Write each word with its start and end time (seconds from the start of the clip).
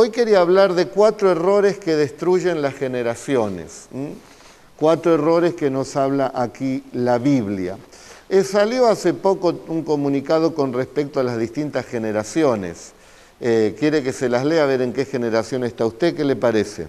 Hoy 0.00 0.10
quería 0.10 0.38
hablar 0.38 0.74
de 0.74 0.86
cuatro 0.86 1.32
errores 1.32 1.76
que 1.78 1.96
destruyen 1.96 2.62
las 2.62 2.74
generaciones. 2.74 3.88
Cuatro 4.76 5.14
errores 5.14 5.54
que 5.54 5.70
nos 5.70 5.96
habla 5.96 6.30
aquí 6.36 6.84
la 6.92 7.18
Biblia. 7.18 7.76
Eh, 8.28 8.44
salió 8.44 8.86
hace 8.86 9.12
poco 9.12 9.60
un 9.66 9.82
comunicado 9.82 10.54
con 10.54 10.72
respecto 10.72 11.18
a 11.18 11.24
las 11.24 11.36
distintas 11.36 11.84
generaciones. 11.84 12.92
Eh, 13.40 13.74
quiere 13.76 14.04
que 14.04 14.12
se 14.12 14.28
las 14.28 14.44
lea 14.44 14.62
a 14.62 14.66
ver 14.66 14.82
en 14.82 14.92
qué 14.92 15.04
generación 15.04 15.64
está 15.64 15.84
usted, 15.84 16.14
¿qué 16.14 16.22
le 16.22 16.36
parece? 16.36 16.86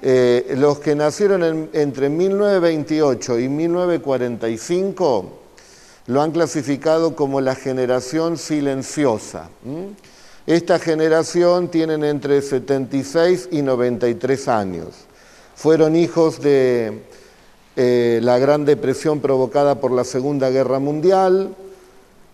Eh, 0.00 0.54
los 0.56 0.78
que 0.78 0.94
nacieron 0.94 1.68
entre 1.74 2.08
1928 2.08 3.40
y 3.40 3.48
1945 3.50 5.38
lo 6.06 6.22
han 6.22 6.32
clasificado 6.32 7.14
como 7.14 7.42
la 7.42 7.54
generación 7.54 8.38
silenciosa. 8.38 9.50
Esta 10.46 10.78
generación 10.78 11.68
tienen 11.68 12.04
entre 12.04 12.42
76 12.42 13.48
y 13.52 13.62
93 13.62 14.48
años 14.48 15.06
fueron 15.62 15.94
hijos 15.96 16.40
de 16.40 17.02
eh, 17.76 18.20
la 18.22 18.38
Gran 18.38 18.64
Depresión 18.64 19.20
provocada 19.20 19.76
por 19.80 19.92
la 19.92 20.02
Segunda 20.02 20.50
Guerra 20.50 20.78
Mundial, 20.78 21.54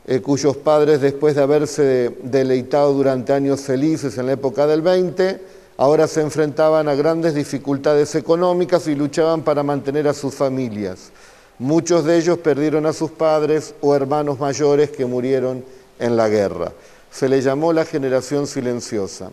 eh, 0.06 0.20
cuyos 0.20 0.56
padres, 0.56 1.02
después 1.02 1.34
de 1.34 1.42
haberse 1.42 2.16
deleitado 2.22 2.94
durante 2.94 3.34
años 3.34 3.60
felices 3.60 4.16
en 4.16 4.26
la 4.26 4.32
época 4.32 4.66
del 4.66 4.80
20, 4.80 5.42
ahora 5.76 6.08
se 6.08 6.22
enfrentaban 6.22 6.88
a 6.88 6.94
grandes 6.94 7.34
dificultades 7.34 8.14
económicas 8.14 8.86
y 8.88 8.94
luchaban 8.94 9.42
para 9.42 9.62
mantener 9.62 10.08
a 10.08 10.14
sus 10.14 10.34
familias. 10.34 11.10
Muchos 11.58 12.04
de 12.04 12.16
ellos 12.16 12.38
perdieron 12.38 12.86
a 12.86 12.92
sus 12.92 13.10
padres 13.10 13.74
o 13.82 13.94
hermanos 13.94 14.40
mayores 14.40 14.90
que 14.90 15.04
murieron 15.04 15.64
en 15.98 16.16
la 16.16 16.28
guerra. 16.28 16.72
Se 17.10 17.28
le 17.28 17.40
llamó 17.40 17.72
la 17.72 17.84
generación 17.84 18.46
silenciosa. 18.46 19.32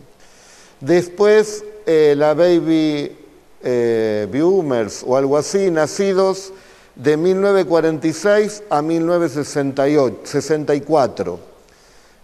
Después, 0.82 1.64
eh, 1.86 2.16
la 2.18 2.34
baby 2.34 3.16
eh, 3.64 4.28
boomers 4.32 5.04
o 5.06 5.16
algo 5.18 5.38
así, 5.38 5.70
nacidos 5.72 6.52
de 6.96 7.18
1946 7.18 8.64
a 8.70 8.82
1964 8.82 11.40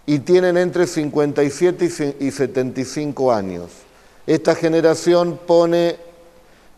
y 0.06 0.18
tienen 0.20 0.56
entre 0.56 0.86
57 0.86 2.16
y 2.20 2.30
75 2.30 3.32
años. 3.32 3.70
Esta 4.26 4.54
generación 4.54 5.38
pone, 5.46 5.96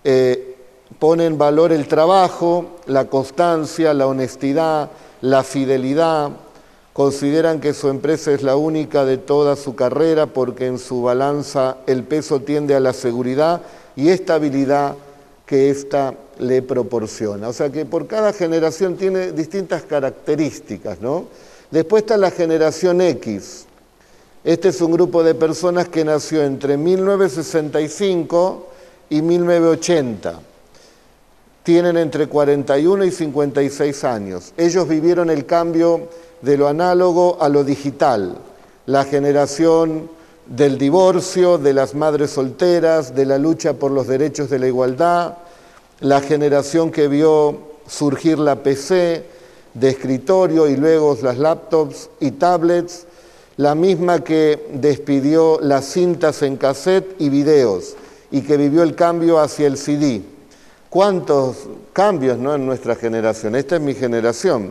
eh, 0.03 0.57
pone 0.99 1.27
en 1.27 1.39
valor 1.39 1.73
el 1.73 1.87
trabajo, 1.87 2.79
la 2.87 3.07
constancia, 3.07 3.95
la 3.95 4.07
honestidad, 4.07 4.91
la 5.21 5.43
fidelidad, 5.43 6.31
consideran 6.95 7.61
que 7.61 7.75
su 7.75 7.89
empresa 7.89 8.33
es 8.33 8.43
la 8.45 8.57
única 8.57 9.05
de 9.05 9.19
toda 9.19 9.57
su 9.57 9.75
carrera 9.75 10.27
porque 10.27 10.67
en 10.67 10.79
su 10.79 11.03
balanza 11.03 11.77
el 11.89 12.05
peso 12.05 12.41
tiende 12.41 12.77
a 12.77 12.81
la 12.81 12.93
seguridad 12.93 13.61
y 13.97 14.09
estabilidad 14.11 14.95
que 15.45 15.71
ésta 15.71 16.15
le 16.39 16.63
proporciona. 16.63 17.49
O 17.49 17.53
sea 17.53 17.71
que 17.71 17.85
por 17.85 18.07
cada 18.07 18.33
generación 18.33 18.97
tiene 18.97 19.33
distintas 19.33 19.83
características, 19.83 21.01
¿no? 21.01 21.25
Después 21.73 22.05
está 22.05 22.17
la 22.17 22.31
generación 22.31 23.01
X. 23.01 23.67
Este 24.45 24.69
es 24.69 24.81
un 24.81 24.93
grupo 24.93 25.25
de 25.25 25.35
personas 25.35 25.89
que 25.89 26.05
nació 26.05 26.45
entre 26.45 26.77
1965 26.77 28.69
y 29.11 29.21
1980. 29.21 30.54
Tienen 31.65 31.97
entre 31.97 32.27
41 32.27 33.07
y 33.07 33.11
56 33.11 34.05
años. 34.05 34.53
Ellos 34.59 34.87
vivieron 34.87 35.31
el 35.31 35.47
cambio 35.47 36.09
de 36.43 36.59
lo 36.59 36.69
análogo 36.69 37.39
a 37.41 37.49
lo 37.49 37.65
digital. 37.65 38.37
La 38.85 39.05
generación 39.05 40.11
del 40.45 40.77
divorcio, 40.77 41.57
de 41.57 41.73
las 41.73 41.95
madres 41.95 42.33
solteras, 42.33 43.15
de 43.15 43.25
la 43.25 43.39
lucha 43.39 43.73
por 43.73 43.93
los 43.93 44.07
derechos 44.07 44.51
de 44.51 44.59
la 44.59 44.67
igualdad, 44.67 45.39
la 46.01 46.21
generación 46.21 46.91
que 46.91 47.09
vio 47.09 47.59
surgir 47.89 48.39
la 48.39 48.57
PC 48.57 49.25
de 49.73 49.89
escritorio 49.89 50.69
y 50.69 50.77
luego 50.77 51.17
las 51.23 51.39
laptops 51.39 52.11
y 52.21 52.33
tablets, 52.33 53.07
la 53.57 53.75
misma 53.75 54.23
que 54.23 54.69
despidió 54.71 55.59
las 55.63 55.87
cintas 55.87 56.43
en 56.43 56.59
cassette 56.59 57.17
y 57.19 57.31
videos 57.31 57.97
y 58.31 58.43
que 58.43 58.59
vivió 58.59 58.83
el 58.83 58.95
cambio 58.95 59.39
hacia 59.39 59.67
el 59.67 59.79
CD. 59.79 60.34
¿Cuántos 60.95 61.57
cambios 61.93 62.39
¿no? 62.39 62.55
en 62.55 62.65
nuestra 62.65 62.95
generación? 62.95 63.57
Esta 63.57 63.75
es 63.75 63.83
mi 63.83 63.95
generación 63.95 64.71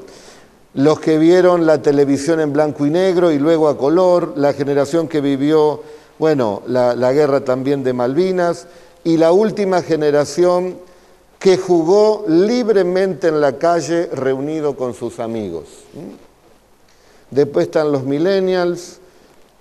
los 0.73 1.01
que 1.01 1.17
vieron 1.17 1.65
la 1.65 1.81
televisión 1.81 2.39
en 2.39 2.53
blanco 2.53 2.85
y 2.85 2.91
negro 2.91 3.29
y 3.29 3.39
luego 3.39 3.67
a 3.67 3.77
color, 3.77 4.31
la 4.37 4.53
generación 4.53 5.09
que 5.09 5.19
vivió, 5.19 5.81
bueno, 6.17 6.61
la, 6.65 7.11
guerra 7.11 7.41
también 7.41 7.83
de 7.83 7.91
Malvinas, 7.91 8.67
y 9.03 9.17
la 9.17 9.33
última 9.33 9.81
generación 9.81 10.77
que 11.39 11.57
jugó 11.57 12.23
libremente 12.29 13.27
en 13.27 13.41
la 13.41 13.57
calle 13.57 14.07
reunido 14.13 14.77
con 14.77 14.93
sus 14.93 15.19
amigos. 15.19 15.65
Después 17.31 17.65
están 17.65 17.91
los 17.91 18.05
millennials, 18.05 19.01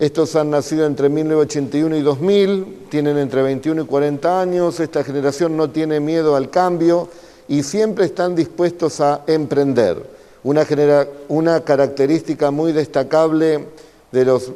estos 0.03 0.35
han 0.35 0.51
nacido 0.51 0.85
entre 0.85 1.09
1981 1.09 1.97
y 1.97 2.03
2000, 2.03 2.87
tienen 2.91 3.19
entre 3.19 3.41
21 3.41 3.83
y 3.83 3.87
40 3.87 4.41
años, 4.41 4.81
esta 4.81 5.05
generación 5.05 5.57
no 5.57 5.71
tiene 5.71 6.01
miedo 6.01 6.35
al 6.35 6.51
cambio 6.51 7.09
y 7.47 7.63
siempre 7.63 8.07
están 8.07 8.35
dispuestos 8.35 9.01
a 9.01 9.23
emprender. 9.29 10.05
Una, 10.43 10.67
una 11.29 11.61
característica 11.61 12.51
muy 12.51 12.73
destacable 12.73 13.69
de 14.11 14.25
los 14.25 14.51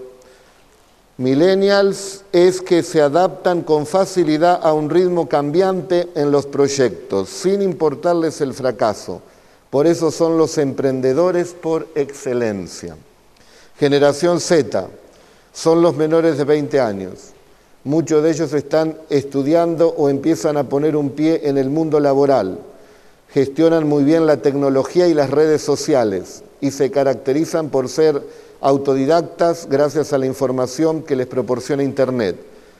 millennials 1.16 2.24
es 2.32 2.60
que 2.60 2.82
se 2.82 3.00
adaptan 3.00 3.62
con 3.62 3.86
facilidad 3.86 4.58
a 4.64 4.72
un 4.72 4.90
ritmo 4.90 5.28
cambiante 5.28 6.08
en 6.16 6.32
los 6.32 6.46
proyectos, 6.46 7.28
sin 7.28 7.62
importarles 7.62 8.40
el 8.40 8.52
fracaso. 8.52 9.22
Por 9.70 9.86
eso 9.86 10.10
son 10.10 10.38
los 10.38 10.58
emprendedores 10.58 11.52
por 11.52 11.86
excelencia. 11.94 12.96
Generación 13.78 14.40
Z 14.40 14.88
son 15.56 15.80
los 15.80 15.96
menores 15.96 16.38
de 16.38 16.44
20 16.44 16.78
años. 16.78 17.32
Muchos 17.82 18.22
de 18.22 18.30
ellos 18.30 18.52
están 18.52 18.96
estudiando 19.10 19.88
o 19.88 20.08
empiezan 20.08 20.56
a 20.56 20.68
poner 20.68 20.96
un 20.96 21.10
pie 21.10 21.40
en 21.44 21.56
el 21.58 21.70
mundo 21.70 21.98
laboral 21.98 22.58
gestionan 23.36 23.86
muy 23.86 24.02
bien 24.02 24.24
la 24.24 24.38
tecnología 24.38 25.08
y 25.08 25.12
las 25.12 25.28
redes 25.28 25.60
sociales 25.60 26.42
y 26.62 26.70
se 26.70 26.90
caracterizan 26.90 27.68
por 27.68 27.90
ser 27.90 28.22
autodidactas 28.62 29.68
gracias 29.68 30.14
a 30.14 30.18
la 30.18 30.24
información 30.24 31.02
que 31.02 31.16
les 31.16 31.26
proporciona 31.26 31.82
Internet. 31.82 32.36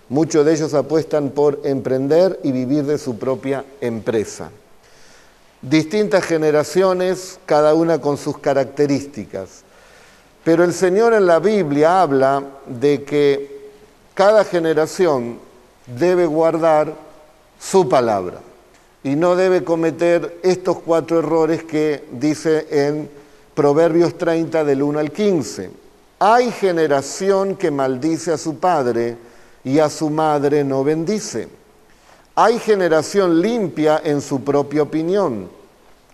Muchos 0.09 0.47
de 0.47 0.55
ellos 0.55 0.73
apuestan 0.73 1.29
por 1.29 1.61
emprender 1.65 2.41
y 2.43 2.53
vivir 2.53 2.85
de 2.85 2.97
su 2.97 3.19
propia 3.19 3.67
empresa. 3.83 4.51
Distintas 5.61 6.25
generaciones, 6.25 7.39
cada 7.45 7.75
una 7.75 8.01
con 8.01 8.17
sus 8.17 8.39
características. 8.39 9.66
Pero 10.47 10.63
el 10.63 10.73
Señor 10.73 11.13
en 11.13 11.27
la 11.27 11.41
Biblia 11.41 12.03
habla 12.03 12.41
de 12.67 13.03
que 13.03 13.73
cada 14.15 14.45
generación 14.45 15.41
debe 15.99 16.25
guardar 16.25 16.95
su 17.59 17.89
palabra 17.89 18.39
y 19.03 19.17
no 19.17 19.35
debe 19.35 19.65
cometer 19.65 20.39
estos 20.45 20.79
cuatro 20.79 21.19
errores 21.19 21.65
que 21.65 22.05
dice 22.13 22.65
en 22.71 23.11
Proverbios 23.57 24.17
30 24.17 24.63
del 24.63 24.85
1 24.85 25.01
al 25.01 25.11
15. 25.11 25.71
Hay 26.21 26.53
generación 26.53 27.57
que 27.57 27.73
maldice 27.73 28.31
a 28.31 28.39
su 28.39 28.61
padre 28.61 29.17
y 29.65 29.81
a 29.81 29.91
su 29.91 30.11
madre 30.11 30.63
no 30.63 30.85
bendice. 30.85 31.49
Hay 32.37 32.61
generación 32.61 33.43
limpia 33.43 34.01
en 34.05 34.21
su 34.21 34.45
propia 34.45 34.83
opinión, 34.83 35.49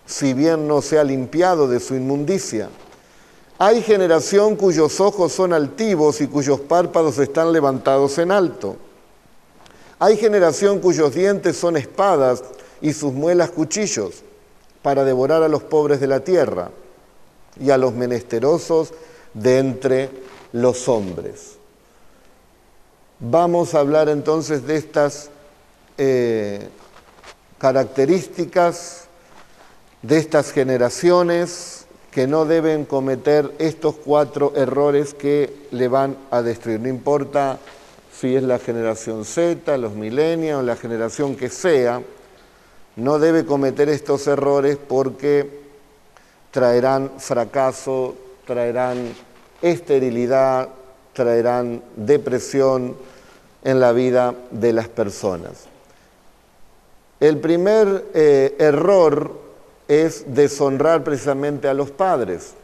si 0.06 0.32
bien 0.32 0.66
no 0.66 0.80
se 0.80 0.98
ha 0.98 1.04
limpiado 1.04 1.68
de 1.68 1.80
su 1.80 1.94
inmundicia. 1.94 2.70
Hay 3.58 3.82
generación 3.82 4.56
cuyos 4.56 5.00
ojos 5.00 5.32
son 5.32 5.52
altivos 5.52 6.20
y 6.20 6.26
cuyos 6.26 6.60
párpados 6.60 7.18
están 7.18 7.52
levantados 7.52 8.18
en 8.18 8.32
alto. 8.32 8.76
Hay 9.98 10.16
generación 10.16 10.80
cuyos 10.80 11.14
dientes 11.14 11.56
son 11.56 11.76
espadas 11.76 12.42
y 12.80 12.92
sus 12.92 13.12
muelas 13.12 13.50
cuchillos 13.50 14.22
para 14.82 15.04
devorar 15.04 15.42
a 15.42 15.48
los 15.48 15.62
pobres 15.62 16.00
de 16.00 16.08
la 16.08 16.20
tierra 16.20 16.70
y 17.60 17.70
a 17.70 17.78
los 17.78 17.94
menesterosos 17.94 18.92
de 19.34 19.58
entre 19.58 20.10
los 20.52 20.88
hombres. 20.88 21.56
Vamos 23.20 23.74
a 23.74 23.80
hablar 23.80 24.08
entonces 24.08 24.66
de 24.66 24.76
estas 24.76 25.30
eh, 25.98 26.68
características 27.58 29.02
de 30.02 30.18
estas 30.18 30.50
generaciones 30.50 31.81
que 32.12 32.28
no 32.28 32.44
deben 32.44 32.84
cometer 32.84 33.52
estos 33.58 33.96
cuatro 33.96 34.52
errores 34.54 35.14
que 35.14 35.66
le 35.72 35.88
van 35.88 36.16
a 36.30 36.42
destruir. 36.42 36.78
No 36.78 36.88
importa 36.88 37.58
si 38.14 38.36
es 38.36 38.44
la 38.44 38.60
generación 38.60 39.24
Z, 39.24 39.76
los 39.78 39.94
milenios, 39.94 40.62
la 40.64 40.76
generación 40.76 41.34
que 41.34 41.48
sea, 41.48 42.00
no 42.94 43.18
debe 43.18 43.44
cometer 43.44 43.88
estos 43.88 44.28
errores 44.28 44.76
porque 44.76 45.62
traerán 46.52 47.10
fracaso, 47.18 48.14
traerán 48.46 49.14
esterilidad, 49.60 50.68
traerán 51.14 51.82
depresión, 51.96 52.94
en 53.64 53.80
la 53.80 53.92
vida 53.92 54.34
de 54.50 54.72
las 54.72 54.88
personas. 54.88 55.66
El 57.20 57.38
primer 57.38 58.06
eh, 58.14 58.56
error 58.58 59.41
es 60.00 60.34
deshonrar 60.34 61.04
precisamente 61.04 61.68
a 61.68 61.74
los 61.74 61.90
padres. 61.90 62.54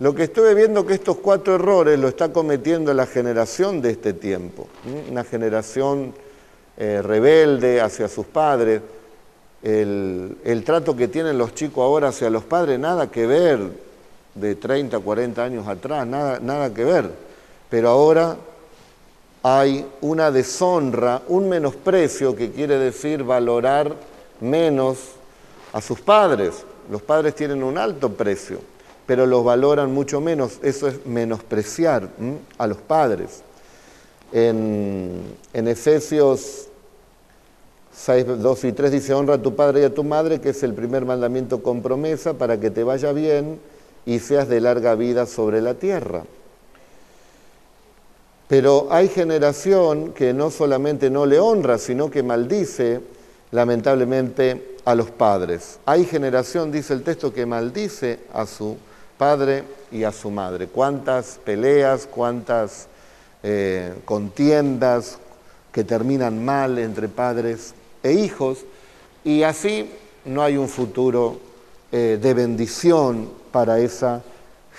Lo 0.00 0.14
que 0.14 0.24
estuve 0.24 0.54
viendo 0.54 0.86
que 0.86 0.94
estos 0.94 1.18
cuatro 1.18 1.54
errores 1.54 1.98
lo 1.98 2.08
está 2.08 2.32
cometiendo 2.32 2.92
la 2.94 3.06
generación 3.06 3.80
de 3.80 3.90
este 3.90 4.12
tiempo, 4.12 4.68
una 5.10 5.24
generación 5.24 6.14
eh, 6.76 7.00
rebelde 7.02 7.80
hacia 7.80 8.08
sus 8.08 8.26
padres. 8.26 8.80
El, 9.62 10.36
el, 10.44 10.64
trato 10.64 10.96
que 10.96 11.08
tienen 11.08 11.36
los 11.36 11.54
chicos 11.54 11.82
ahora 11.82 12.08
hacia 12.08 12.30
los 12.30 12.44
padres, 12.44 12.78
nada 12.78 13.10
que 13.10 13.26
ver 13.26 13.58
de 14.36 14.54
30, 14.54 15.00
40 15.00 15.42
años 15.42 15.66
atrás, 15.66 16.06
nada, 16.06 16.38
nada 16.40 16.72
que 16.72 16.84
ver. 16.84 17.10
Pero 17.68 17.88
ahora 17.88 18.36
hay 19.42 19.84
una 20.00 20.30
deshonra, 20.30 21.22
un 21.26 21.48
menosprecio 21.48 22.36
que 22.36 22.50
quiere 22.50 22.78
decir 22.78 23.24
valorar 23.24 23.94
menos 24.40 25.17
a 25.72 25.80
sus 25.80 26.00
padres. 26.00 26.64
Los 26.90 27.02
padres 27.02 27.34
tienen 27.34 27.62
un 27.62 27.78
alto 27.78 28.12
precio 28.12 28.60
pero 29.08 29.24
los 29.24 29.42
valoran 29.42 29.90
mucho 29.90 30.20
menos. 30.20 30.58
Eso 30.62 30.86
es 30.86 31.06
menospreciar 31.06 32.10
a 32.58 32.66
los 32.66 32.76
padres. 32.76 33.40
En, 34.32 35.34
Efesios 35.54 36.66
6, 37.90 38.26
2 38.38 38.64
y 38.64 38.72
3 38.72 38.92
dice, 38.92 39.14
honra 39.14 39.36
a 39.36 39.42
tu 39.42 39.56
padre 39.56 39.80
y 39.80 39.84
a 39.84 39.94
tu 39.94 40.04
madre, 40.04 40.42
que 40.42 40.50
es 40.50 40.62
el 40.62 40.74
primer 40.74 41.06
mandamiento 41.06 41.62
con 41.62 41.80
promesa 41.80 42.34
para 42.34 42.60
que 42.60 42.70
te 42.70 42.84
vaya 42.84 43.12
bien 43.12 43.58
y 44.04 44.18
seas 44.18 44.46
de 44.46 44.60
larga 44.60 44.94
vida 44.94 45.24
sobre 45.24 45.62
la 45.62 45.72
tierra. 45.72 46.24
Pero 48.46 48.88
hay 48.90 49.08
generación 49.08 50.12
que 50.12 50.34
no 50.34 50.50
solamente 50.50 51.08
no 51.08 51.24
le 51.24 51.40
honra, 51.40 51.78
sino 51.78 52.10
que 52.10 52.22
maldice 52.22 53.00
lamentablemente 53.52 54.76
a 54.88 54.94
los 54.94 55.10
padres. 55.10 55.78
Hay 55.84 56.06
generación, 56.06 56.72
dice 56.72 56.94
el 56.94 57.02
texto, 57.02 57.30
que 57.30 57.44
maldice 57.44 58.20
a 58.32 58.46
su 58.46 58.78
padre 59.18 59.62
y 59.92 60.02
a 60.04 60.12
su 60.12 60.30
madre. 60.30 60.66
Cuántas 60.66 61.38
peleas, 61.44 62.08
cuántas 62.10 62.86
eh, 63.42 63.92
contiendas 64.06 65.18
que 65.72 65.84
terminan 65.84 66.42
mal 66.42 66.78
entre 66.78 67.06
padres 67.06 67.74
e 68.02 68.12
hijos, 68.12 68.60
y 69.24 69.42
así 69.42 69.90
no 70.24 70.42
hay 70.42 70.56
un 70.56 70.70
futuro 70.70 71.38
eh, 71.92 72.18
de 72.18 72.32
bendición 72.32 73.28
para 73.52 73.80
esa 73.80 74.22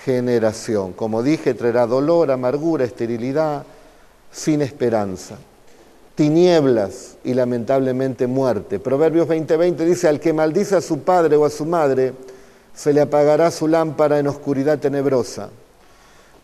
generación. 0.04 0.92
Como 0.92 1.22
dije, 1.22 1.54
traerá 1.54 1.86
dolor, 1.86 2.32
amargura, 2.32 2.84
esterilidad, 2.84 3.64
sin 4.32 4.60
esperanza, 4.60 5.38
tinieblas 6.20 7.16
y 7.24 7.32
lamentablemente 7.32 8.26
muerte. 8.26 8.78
Proverbios 8.78 9.26
20:20 9.26 9.86
dice, 9.86 10.06
al 10.06 10.20
que 10.20 10.34
maldice 10.34 10.76
a 10.76 10.82
su 10.82 10.98
padre 10.98 11.34
o 11.36 11.46
a 11.46 11.48
su 11.48 11.64
madre, 11.64 12.12
se 12.74 12.92
le 12.92 13.00
apagará 13.00 13.50
su 13.50 13.66
lámpara 13.66 14.18
en 14.18 14.26
oscuridad 14.26 14.78
tenebrosa. 14.78 15.48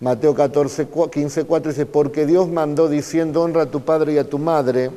Mateo 0.00 0.34
14, 0.34 0.88
15, 1.12 1.44
4 1.44 1.72
dice, 1.72 1.84
porque 1.84 2.24
Dios 2.24 2.48
mandó 2.48 2.88
diciendo, 2.88 3.42
honra 3.42 3.64
a 3.64 3.70
tu 3.70 3.82
padre 3.82 4.14
y 4.14 4.18
a 4.18 4.24
tu 4.24 4.38
madre, 4.38 4.92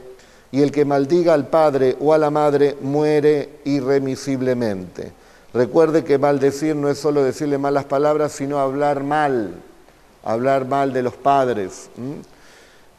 y 0.49 0.61
el 0.61 0.71
que 0.71 0.85
maldiga 0.85 1.33
al 1.33 1.49
padre 1.49 1.97
o 1.99 2.13
a 2.13 2.17
la 2.17 2.29
madre 2.29 2.77
muere 2.79 3.49
irremisiblemente. 3.65 5.11
Recuerde 5.53 6.05
que 6.05 6.17
maldecir 6.17 6.77
no 6.77 6.87
es 6.87 6.97
solo 6.97 7.21
decirle 7.21 7.57
malas 7.57 7.83
palabras, 7.83 8.31
sino 8.31 8.59
hablar 8.59 9.03
mal, 9.03 9.55
hablar 10.23 10.65
mal 10.69 10.93
de 10.93 11.03
los 11.03 11.15
padres. 11.15 11.89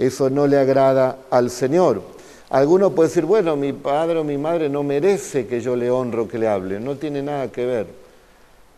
Eso 0.00 0.31
no 0.31 0.47
le 0.47 0.56
agrada 0.56 1.19
al 1.29 1.50
Señor. 1.50 2.00
Alguno 2.49 2.91
puede 2.93 3.11
decir, 3.11 3.26
bueno, 3.26 3.55
mi 3.55 3.75
padre 3.75 4.19
o 4.19 4.25
mi 4.25 4.38
madre 4.38 4.70
no 4.70 4.82
merece 4.82 5.47
que 5.47 5.61
yo 5.61 5.76
le 5.76 5.91
honro, 5.91 6.26
que 6.26 6.38
le 6.38 6.49
hable. 6.49 6.81
No 6.81 6.97
tiene 6.97 7.23
nada 7.23 7.52
que 7.52 7.67
ver. 7.67 7.87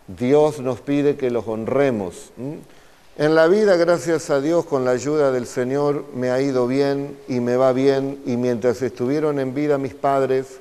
Dios 0.08 0.58
nos 0.58 0.80
pide 0.80 1.14
que 1.14 1.30
los 1.30 1.46
honremos. 1.46 2.32
En 3.16 3.34
la 3.36 3.46
vida, 3.46 3.76
gracias 3.76 4.30
a 4.30 4.40
Dios, 4.40 4.64
con 4.64 4.84
la 4.84 4.90
ayuda 4.90 5.30
del 5.30 5.46
Señor, 5.46 6.06
me 6.12 6.32
ha 6.32 6.42
ido 6.42 6.66
bien 6.66 7.16
y 7.28 7.38
me 7.38 7.56
va 7.56 7.72
bien, 7.72 8.18
y 8.26 8.36
mientras 8.36 8.82
estuvieron 8.82 9.38
en 9.38 9.54
vida 9.54 9.78
mis 9.78 9.94
padres, 9.94 10.58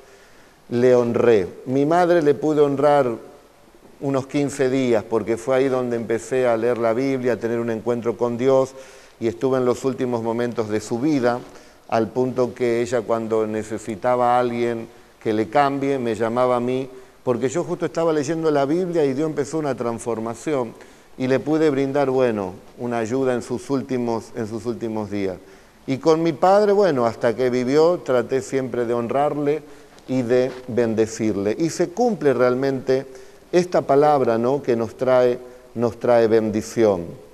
le 0.69 0.93
honré. 0.93 1.47
Mi 1.65 1.87
madre 1.87 2.21
le 2.21 2.35
pude 2.35 2.61
honrar 2.61 3.07
unos 3.99 4.27
15 4.27 4.69
días, 4.69 5.03
porque 5.03 5.37
fue 5.37 5.55
ahí 5.55 5.69
donde 5.69 5.95
empecé 5.95 6.45
a 6.45 6.55
leer 6.55 6.77
la 6.77 6.93
Biblia, 6.93 7.33
a 7.33 7.37
tener 7.37 7.59
un 7.59 7.71
encuentro 7.71 8.15
con 8.15 8.37
Dios, 8.37 8.75
y 9.21 9.27
estuve 9.27 9.59
en 9.59 9.65
los 9.65 9.85
últimos 9.85 10.23
momentos 10.23 10.67
de 10.67 10.81
su 10.81 10.99
vida, 10.99 11.39
al 11.87 12.09
punto 12.09 12.53
que 12.53 12.81
ella 12.81 13.01
cuando 13.01 13.45
necesitaba 13.45 14.35
a 14.35 14.39
alguien 14.39 14.87
que 15.21 15.31
le 15.31 15.47
cambie, 15.47 15.99
me 15.99 16.15
llamaba 16.15 16.57
a 16.57 16.59
mí 16.59 16.89
porque 17.23 17.47
yo 17.47 17.63
justo 17.63 17.85
estaba 17.85 18.11
leyendo 18.11 18.49
la 18.49 18.65
Biblia 18.65 19.05
y 19.05 19.13
Dios 19.13 19.29
empezó 19.29 19.59
una 19.59 19.75
transformación 19.75 20.73
y 21.17 21.27
le 21.27 21.39
pude 21.39 21.69
brindar, 21.69 22.09
bueno, 22.09 22.55
una 22.79 22.97
ayuda 22.97 23.35
en 23.35 23.43
sus 23.43 23.69
últimos, 23.69 24.31
en 24.35 24.47
sus 24.47 24.65
últimos 24.65 25.11
días. 25.11 25.37
Y 25.85 25.97
con 25.99 26.23
mi 26.23 26.33
padre, 26.33 26.71
bueno, 26.71 27.05
hasta 27.05 27.35
que 27.35 27.51
vivió, 27.51 27.99
traté 27.99 28.41
siempre 28.41 28.85
de 28.85 28.95
honrarle 28.95 29.61
y 30.07 30.23
de 30.23 30.51
bendecirle. 30.67 31.55
Y 31.59 31.69
se 31.69 31.89
cumple 31.89 32.33
realmente 32.33 33.05
esta 33.51 33.81
palabra, 33.81 34.39
¿no?, 34.39 34.63
que 34.63 34.75
nos 34.75 34.95
trae, 34.97 35.37
nos 35.75 35.99
trae 35.99 36.27
bendición. 36.27 37.30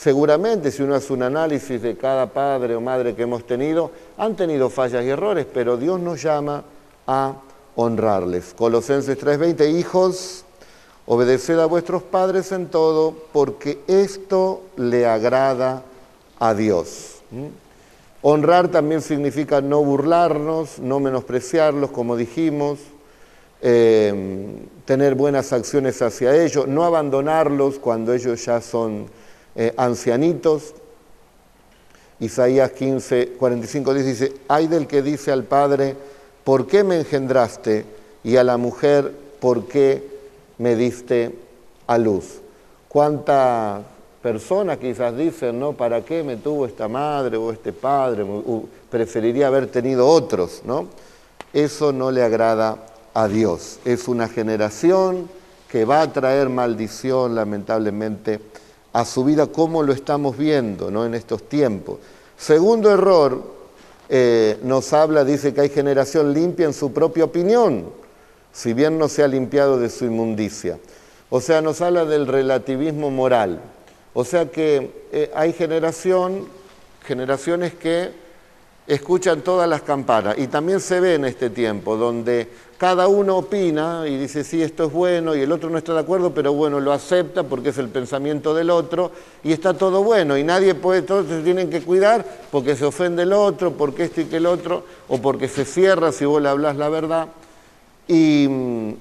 Seguramente 0.00 0.70
si 0.70 0.82
uno 0.82 0.94
hace 0.94 1.12
un 1.12 1.22
análisis 1.22 1.82
de 1.82 1.94
cada 1.94 2.24
padre 2.24 2.74
o 2.74 2.80
madre 2.80 3.14
que 3.14 3.24
hemos 3.24 3.46
tenido, 3.46 3.90
han 4.16 4.34
tenido 4.34 4.70
fallas 4.70 5.04
y 5.04 5.10
errores, 5.10 5.46
pero 5.52 5.76
Dios 5.76 6.00
nos 6.00 6.22
llama 6.22 6.64
a 7.06 7.34
honrarles. 7.76 8.54
Colosenses 8.56 9.18
3:20, 9.18 9.68
hijos, 9.68 10.46
obedeced 11.04 11.58
a 11.58 11.66
vuestros 11.66 12.02
padres 12.02 12.50
en 12.50 12.68
todo, 12.68 13.14
porque 13.30 13.80
esto 13.88 14.62
le 14.78 15.04
agrada 15.04 15.82
a 16.38 16.54
Dios. 16.54 17.20
¿Mm? 17.30 17.48
Honrar 18.22 18.68
también 18.68 19.02
significa 19.02 19.60
no 19.60 19.84
burlarnos, 19.84 20.78
no 20.78 20.98
menospreciarlos, 20.98 21.90
como 21.90 22.16
dijimos, 22.16 22.78
em, 23.60 24.66
tener 24.86 25.14
buenas 25.14 25.52
acciones 25.52 26.00
hacia 26.00 26.42
ellos, 26.42 26.66
no 26.66 26.84
abandonarlos 26.84 27.78
cuando 27.78 28.14
ellos 28.14 28.42
ya 28.46 28.62
son 28.62 29.20
eh, 29.54 29.74
ancianitos. 29.76 30.74
Isaías 32.20 32.72
15, 32.72 33.28
45 33.38 33.94
dice, 33.94 34.32
hay 34.48 34.66
del 34.66 34.86
que 34.86 35.02
dice 35.02 35.32
al 35.32 35.44
Padre, 35.44 35.96
¿por 36.44 36.66
qué 36.66 36.84
me 36.84 36.98
engendraste? 36.98 37.86
Y 38.22 38.36
a 38.36 38.44
la 38.44 38.58
mujer, 38.58 39.12
¿por 39.40 39.66
qué 39.66 40.06
me 40.58 40.76
diste 40.76 41.34
a 41.86 41.96
luz? 41.96 42.40
¿Cuántas 42.88 43.82
personas 44.22 44.78
quizás 44.78 45.16
dicen, 45.16 45.58
¿no? 45.58 45.72
¿Para 45.72 46.04
qué 46.04 46.22
me 46.22 46.36
tuvo 46.36 46.66
esta 46.66 46.88
madre 46.88 47.38
o 47.38 47.50
este 47.50 47.72
padre? 47.72 48.26
Preferiría 48.90 49.46
haber 49.46 49.68
tenido 49.68 50.06
otros, 50.06 50.60
¿no? 50.64 50.88
Eso 51.52 51.92
no 51.92 52.10
le 52.10 52.22
agrada 52.22 52.76
a 53.14 53.28
Dios. 53.28 53.78
Es 53.84 54.08
una 54.08 54.28
generación 54.28 55.28
que 55.70 55.84
va 55.84 56.02
a 56.02 56.12
traer 56.12 56.48
maldición, 56.48 57.34
lamentablemente, 57.34 58.40
a 58.92 59.04
su 59.04 59.24
vida, 59.24 59.46
como 59.46 59.82
lo 59.82 59.92
estamos 59.92 60.36
viendo 60.36 60.90
¿no? 60.90 61.04
en 61.04 61.14
estos 61.14 61.48
tiempos. 61.48 61.98
Segundo 62.36 62.90
error, 62.90 63.42
eh, 64.08 64.58
nos 64.62 64.92
habla, 64.92 65.24
dice 65.24 65.54
que 65.54 65.60
hay 65.60 65.68
generación 65.68 66.34
limpia 66.34 66.66
en 66.66 66.72
su 66.72 66.92
propia 66.92 67.24
opinión, 67.24 67.86
si 68.52 68.72
bien 68.72 68.98
no 68.98 69.08
se 69.08 69.22
ha 69.22 69.28
limpiado 69.28 69.78
de 69.78 69.90
su 69.90 70.04
inmundicia. 70.04 70.78
O 71.28 71.40
sea, 71.40 71.60
nos 71.60 71.80
habla 71.80 72.04
del 72.04 72.26
relativismo 72.26 73.10
moral. 73.10 73.60
O 74.14 74.24
sea 74.24 74.46
que 74.50 74.90
eh, 75.12 75.30
hay 75.34 75.52
generación, 75.52 76.48
generaciones 77.04 77.74
que 77.74 78.10
escuchan 78.94 79.42
todas 79.42 79.68
las 79.68 79.82
campanas. 79.82 80.36
Y 80.38 80.48
también 80.48 80.80
se 80.80 80.98
ve 80.98 81.14
en 81.14 81.24
este 81.24 81.48
tiempo, 81.48 81.96
donde 81.96 82.48
cada 82.76 83.06
uno 83.06 83.36
opina 83.36 84.04
y 84.08 84.16
dice, 84.16 84.42
sí, 84.42 84.62
esto 84.62 84.84
es 84.86 84.92
bueno, 84.92 85.36
y 85.36 85.42
el 85.42 85.52
otro 85.52 85.70
no 85.70 85.78
está 85.78 85.94
de 85.94 86.00
acuerdo, 86.00 86.34
pero 86.34 86.52
bueno, 86.54 86.80
lo 86.80 86.92
acepta 86.92 87.44
porque 87.44 87.68
es 87.68 87.78
el 87.78 87.88
pensamiento 87.88 88.52
del 88.52 88.70
otro, 88.70 89.12
y 89.44 89.52
está 89.52 89.74
todo 89.74 90.02
bueno, 90.02 90.36
y 90.36 90.42
nadie 90.42 90.74
puede, 90.74 91.02
todos 91.02 91.26
se 91.28 91.42
tienen 91.42 91.70
que 91.70 91.82
cuidar 91.82 92.24
porque 92.50 92.74
se 92.74 92.84
ofende 92.84 93.22
el 93.22 93.32
otro, 93.32 93.72
porque 93.72 94.04
esto 94.04 94.22
y 94.22 94.24
que 94.24 94.38
el 94.38 94.46
otro, 94.46 94.84
o 95.08 95.18
porque 95.18 95.46
se 95.46 95.64
cierra 95.64 96.10
si 96.10 96.24
vos 96.24 96.42
le 96.42 96.48
hablas 96.48 96.76
la 96.76 96.88
verdad. 96.88 97.28
Y 98.08 98.46
mm, 98.48 98.92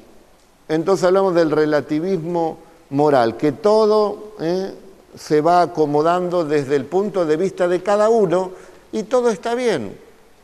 entonces 0.67 1.05
hablamos 1.05 1.33
del 1.33 1.49
relativismo 1.49 2.59
moral, 2.91 3.37
que 3.37 3.53
todo 3.53 4.33
eh, 4.39 4.73
se 5.15 5.41
va 5.41 5.61
acomodando 5.61 6.45
desde 6.45 6.75
el 6.75 6.85
punto 6.85 7.25
de 7.25 7.37
vista 7.37 7.67
de 7.67 7.81
cada 7.81 8.09
uno, 8.09 8.51
y 8.91 9.03
todo 9.03 9.29
está 9.29 9.55
bien. 9.55 9.97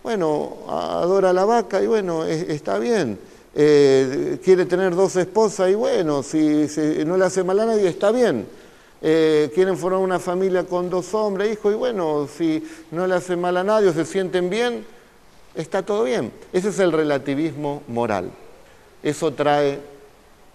Bueno, 0.04 0.58
adora 0.68 1.32
a 1.32 1.34
la 1.34 1.46
vaca 1.46 1.82
y 1.82 1.88
bueno, 1.88 2.26
está 2.26 2.78
bien. 2.78 3.18
Eh, 3.56 4.38
quiere 4.44 4.66
tener 4.66 4.94
dos 4.94 5.16
esposas 5.16 5.70
y 5.70 5.76
bueno, 5.76 6.22
si, 6.22 6.68
no 7.06 7.18
le 7.18 7.26
hace 7.26 7.44
mal 7.44 7.60
a 7.62 7.66
nadie, 7.66 7.88
está 7.88 8.12
bien. 8.12 8.46
eh, 9.02 9.52
quieren 9.54 9.78
formar 9.78 10.00
una 10.00 10.20
familia 10.20 10.64
con 10.64 10.90
dos 10.90 11.14
hombres, 11.14 11.54
hijo, 11.54 11.72
y 11.72 11.76
bueno, 11.76 12.28
si 12.28 12.64
no 12.92 13.06
le 13.08 13.16
hacen 13.16 13.40
mal 13.40 13.56
a 13.58 13.64
nadie 13.64 13.90
o 13.90 13.94
se 13.94 14.06
sienten 14.06 14.50
bien, 14.50 14.86
está 15.56 15.84
todo 15.84 16.04
bien. 16.04 16.32
Ese 16.54 16.70
es 16.70 16.80
el 16.80 16.92
relativismo 16.92 17.82
moral. 17.88 18.32
Eso 19.04 19.32
trae 19.34 19.80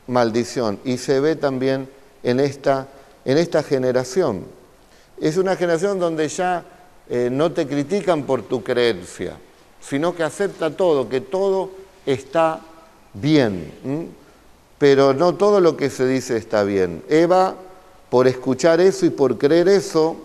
maldición 0.06 0.78
y 0.84 0.98
se 0.98 1.20
ve 1.20 1.36
también 1.36 1.88
en 2.22 2.40
esta, 2.40 2.88
en 3.24 3.38
esta 3.38 3.62
generación. 3.62 4.44
Es 5.20 5.36
una 5.36 5.56
generación 5.56 5.98
donde 5.98 6.28
ya 6.28 6.64
eh, 7.12 7.28
no 7.30 7.50
te 7.50 7.66
critican 7.66 8.22
por 8.22 8.42
tu 8.42 8.62
creencia, 8.62 9.36
sino 9.80 10.14
que 10.14 10.22
acepta 10.22 10.76
todo, 10.76 11.08
que 11.08 11.20
todo 11.20 11.70
está 12.06 12.60
bien. 13.14 13.72
Pero 14.78 15.12
no 15.12 15.34
todo 15.34 15.60
lo 15.60 15.76
que 15.76 15.90
se 15.90 16.06
dice 16.06 16.36
está 16.36 16.62
bien. 16.62 17.02
Eva, 17.08 17.56
por 18.10 18.28
escuchar 18.28 18.80
eso 18.80 19.06
y 19.06 19.10
por 19.10 19.38
creer 19.38 19.68
eso, 19.68 20.18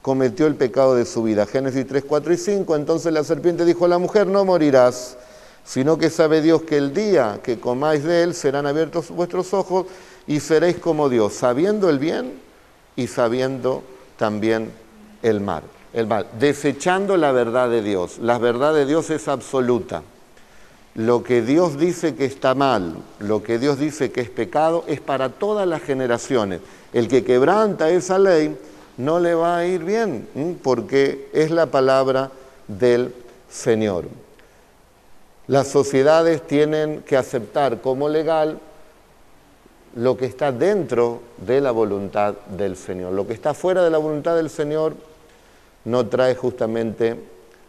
cometió 0.00 0.46
el 0.46 0.54
pecado 0.54 0.94
de 0.94 1.04
su 1.04 1.22
vida. 1.22 1.44
Génesis 1.44 1.86
3, 1.86 2.04
4 2.08 2.32
y 2.32 2.36
5. 2.38 2.76
Entonces 2.76 3.12
la 3.12 3.24
serpiente 3.24 3.66
dijo 3.66 3.84
a 3.84 3.88
la 3.88 3.98
mujer, 3.98 4.26
no 4.26 4.42
morirás, 4.46 5.18
sino 5.64 5.98
que 5.98 6.08
sabe 6.08 6.40
Dios 6.40 6.62
que 6.62 6.78
el 6.78 6.94
día 6.94 7.40
que 7.42 7.60
comáis 7.60 8.04
de 8.04 8.22
él 8.22 8.34
serán 8.34 8.66
abiertos 8.66 9.10
vuestros 9.10 9.52
ojos 9.52 9.84
y 10.26 10.40
seréis 10.40 10.78
como 10.78 11.10
Dios, 11.10 11.34
sabiendo 11.34 11.90
el 11.90 11.98
bien 11.98 12.40
y 12.96 13.06
sabiendo 13.06 13.82
también 14.16 14.72
el 15.22 15.42
mal. 15.42 15.62
El 15.92 16.06
mal, 16.06 16.26
desechando 16.38 17.16
la 17.16 17.32
verdad 17.32 17.68
de 17.68 17.82
Dios. 17.82 18.18
La 18.18 18.38
verdad 18.38 18.74
de 18.74 18.86
Dios 18.86 19.10
es 19.10 19.28
absoluta. 19.28 20.02
Lo 20.94 21.22
que 21.22 21.42
Dios 21.42 21.78
dice 21.78 22.14
que 22.14 22.26
está 22.26 22.54
mal, 22.54 22.96
lo 23.18 23.42
que 23.42 23.58
Dios 23.58 23.78
dice 23.78 24.12
que 24.12 24.20
es 24.20 24.30
pecado, 24.30 24.84
es 24.86 25.00
para 25.00 25.30
todas 25.30 25.66
las 25.66 25.82
generaciones. 25.82 26.60
El 26.92 27.08
que 27.08 27.24
quebranta 27.24 27.90
esa 27.90 28.18
ley 28.18 28.56
no 28.98 29.18
le 29.18 29.34
va 29.34 29.58
a 29.58 29.66
ir 29.66 29.84
bien, 29.84 30.28
porque 30.62 31.28
es 31.32 31.50
la 31.50 31.66
palabra 31.66 32.30
del 32.68 33.14
Señor. 33.50 34.04
Las 35.46 35.68
sociedades 35.68 36.46
tienen 36.46 37.02
que 37.02 37.16
aceptar 37.16 37.80
como 37.80 38.08
legal 38.08 38.58
lo 39.96 40.16
que 40.16 40.26
está 40.26 40.52
dentro 40.52 41.20
de 41.38 41.60
la 41.60 41.70
voluntad 41.70 42.34
del 42.48 42.76
Señor. 42.76 43.12
Lo 43.12 43.26
que 43.26 43.34
está 43.34 43.54
fuera 43.54 43.82
de 43.82 43.90
la 43.90 43.98
voluntad 43.98 44.36
del 44.36 44.50
Señor 44.50 44.94
no 45.84 46.06
trae 46.06 46.34
justamente 46.34 47.16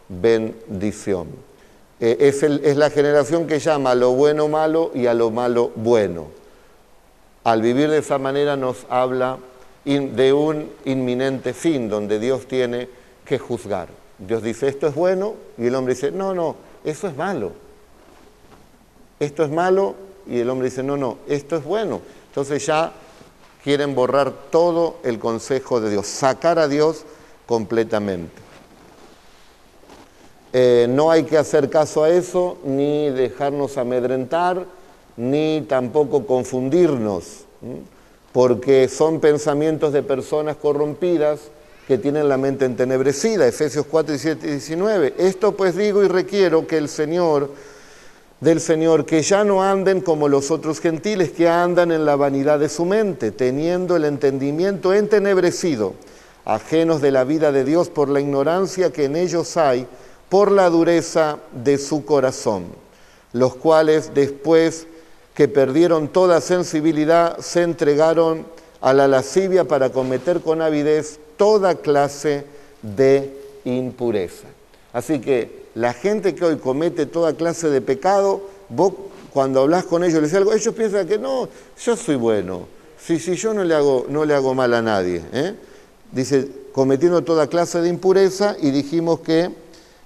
bendición. 0.08 1.28
Eh, 2.00 2.16
es, 2.20 2.42
es 2.42 2.76
la 2.76 2.90
generación 2.90 3.46
que 3.46 3.58
llama 3.58 3.92
a 3.92 3.94
lo 3.94 4.12
bueno 4.12 4.48
malo 4.48 4.90
y 4.94 5.06
a 5.06 5.14
lo 5.14 5.30
malo 5.30 5.72
bueno. 5.74 6.26
Al 7.44 7.62
vivir 7.62 7.90
de 7.90 7.98
esa 7.98 8.18
manera 8.18 8.56
nos 8.56 8.86
habla 8.88 9.38
de 9.84 10.32
un 10.32 10.70
inminente 10.86 11.52
fin 11.52 11.88
donde 11.88 12.18
Dios 12.18 12.46
tiene 12.46 12.88
que 13.24 13.38
juzgar. 13.38 13.88
Dios 14.18 14.42
dice, 14.42 14.68
esto 14.68 14.86
es 14.86 14.94
bueno, 14.94 15.34
y 15.58 15.66
el 15.66 15.74
hombre 15.74 15.94
dice, 15.94 16.10
no, 16.10 16.34
no, 16.34 16.56
eso 16.84 17.08
es 17.08 17.16
malo. 17.16 17.52
Esto 19.20 19.44
es 19.44 19.50
malo, 19.50 19.94
y 20.26 20.38
el 20.38 20.48
hombre 20.48 20.70
dice, 20.70 20.82
no, 20.82 20.96
no, 20.96 21.18
esto 21.28 21.56
es 21.56 21.64
bueno. 21.64 22.00
Entonces 22.28 22.64
ya 22.64 22.92
quieren 23.62 23.94
borrar 23.94 24.32
todo 24.50 24.96
el 25.02 25.18
consejo 25.18 25.80
de 25.80 25.90
Dios, 25.90 26.06
sacar 26.06 26.58
a 26.58 26.68
Dios 26.68 27.04
completamente. 27.46 28.42
Eh, 30.52 30.86
no 30.88 31.10
hay 31.10 31.24
que 31.24 31.36
hacer 31.36 31.68
caso 31.68 32.04
a 32.04 32.10
eso, 32.10 32.58
ni 32.64 33.10
dejarnos 33.10 33.76
amedrentar, 33.76 34.64
ni 35.16 35.64
tampoco 35.68 36.26
confundirnos 36.26 37.44
porque 38.34 38.88
son 38.88 39.20
pensamientos 39.20 39.92
de 39.92 40.02
personas 40.02 40.56
corrompidas 40.56 41.38
que 41.86 41.98
tienen 41.98 42.28
la 42.28 42.36
mente 42.36 42.64
entenebrecida. 42.64 43.46
Efesios 43.46 43.86
4, 43.88 44.12
17 44.12 44.46
y 44.48 44.50
19. 44.50 45.14
Esto 45.18 45.52
pues 45.52 45.76
digo 45.76 46.02
y 46.02 46.08
requiero 46.08 46.66
que 46.66 46.76
el 46.76 46.88
Señor, 46.88 47.50
del 48.40 48.60
Señor, 48.60 49.06
que 49.06 49.22
ya 49.22 49.44
no 49.44 49.62
anden 49.62 50.00
como 50.00 50.28
los 50.28 50.50
otros 50.50 50.80
gentiles 50.80 51.30
que 51.30 51.48
andan 51.48 51.92
en 51.92 52.04
la 52.04 52.16
vanidad 52.16 52.58
de 52.58 52.68
su 52.68 52.84
mente, 52.84 53.30
teniendo 53.30 53.94
el 53.94 54.04
entendimiento 54.04 54.92
entenebrecido, 54.92 55.94
ajenos 56.44 57.00
de 57.00 57.10
la 57.10 57.24
vida 57.24 57.52
de 57.52 57.64
Dios 57.64 57.88
por 57.88 58.08
la 58.08 58.20
ignorancia 58.20 58.92
que 58.92 59.04
en 59.04 59.16
ellos 59.16 59.56
hay, 59.56 59.86
por 60.28 60.50
la 60.50 60.68
dureza 60.70 61.38
de 61.52 61.78
su 61.78 62.04
corazón, 62.04 62.66
los 63.32 63.54
cuales 63.54 64.12
después 64.14 64.86
que 65.34 65.48
perdieron 65.48 66.08
toda 66.08 66.40
sensibilidad, 66.40 67.38
se 67.38 67.62
entregaron 67.62 68.46
a 68.80 68.92
la 68.92 69.08
lascivia 69.08 69.64
para 69.64 69.90
cometer 69.90 70.40
con 70.40 70.62
avidez 70.62 71.18
toda 71.36 71.74
clase 71.74 72.44
de 72.82 73.32
impureza. 73.64 74.46
Así 74.92 75.20
que 75.20 75.64
la 75.74 75.92
gente 75.92 76.34
que 76.34 76.44
hoy 76.44 76.56
comete 76.56 77.06
toda 77.06 77.34
clase 77.34 77.68
de 77.68 77.80
pecado, 77.80 78.42
vos 78.68 78.92
cuando 79.32 79.62
hablas 79.62 79.84
con 79.84 80.04
ellos, 80.04 80.14
les 80.20 80.30
dices 80.30 80.38
algo, 80.38 80.52
ellos 80.52 80.74
piensan 80.74 81.08
que 81.08 81.18
no, 81.18 81.48
yo 81.84 81.96
soy 81.96 82.14
bueno, 82.14 82.68
si, 83.00 83.18
si 83.18 83.34
yo 83.34 83.52
no 83.52 83.64
le, 83.64 83.74
hago, 83.74 84.06
no 84.08 84.24
le 84.24 84.34
hago 84.34 84.54
mal 84.54 84.72
a 84.72 84.80
nadie. 84.80 85.22
¿eh? 85.32 85.54
Dice, 86.14 86.48
cometiendo 86.72 87.22
toda 87.24 87.48
clase 87.48 87.80
de 87.80 87.88
impureza 87.88 88.56
y 88.60 88.70
dijimos 88.70 89.20
que 89.20 89.50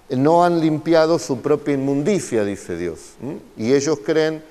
no 0.09 0.43
han 0.43 0.61
limpiado 0.61 1.19
su 1.19 1.41
propia 1.41 1.75
inmundicia, 1.75 2.45
dice 2.45 2.77
Dios. 2.77 2.99
Y 3.59 3.75
ellos 3.75 3.99
creen 4.05 4.43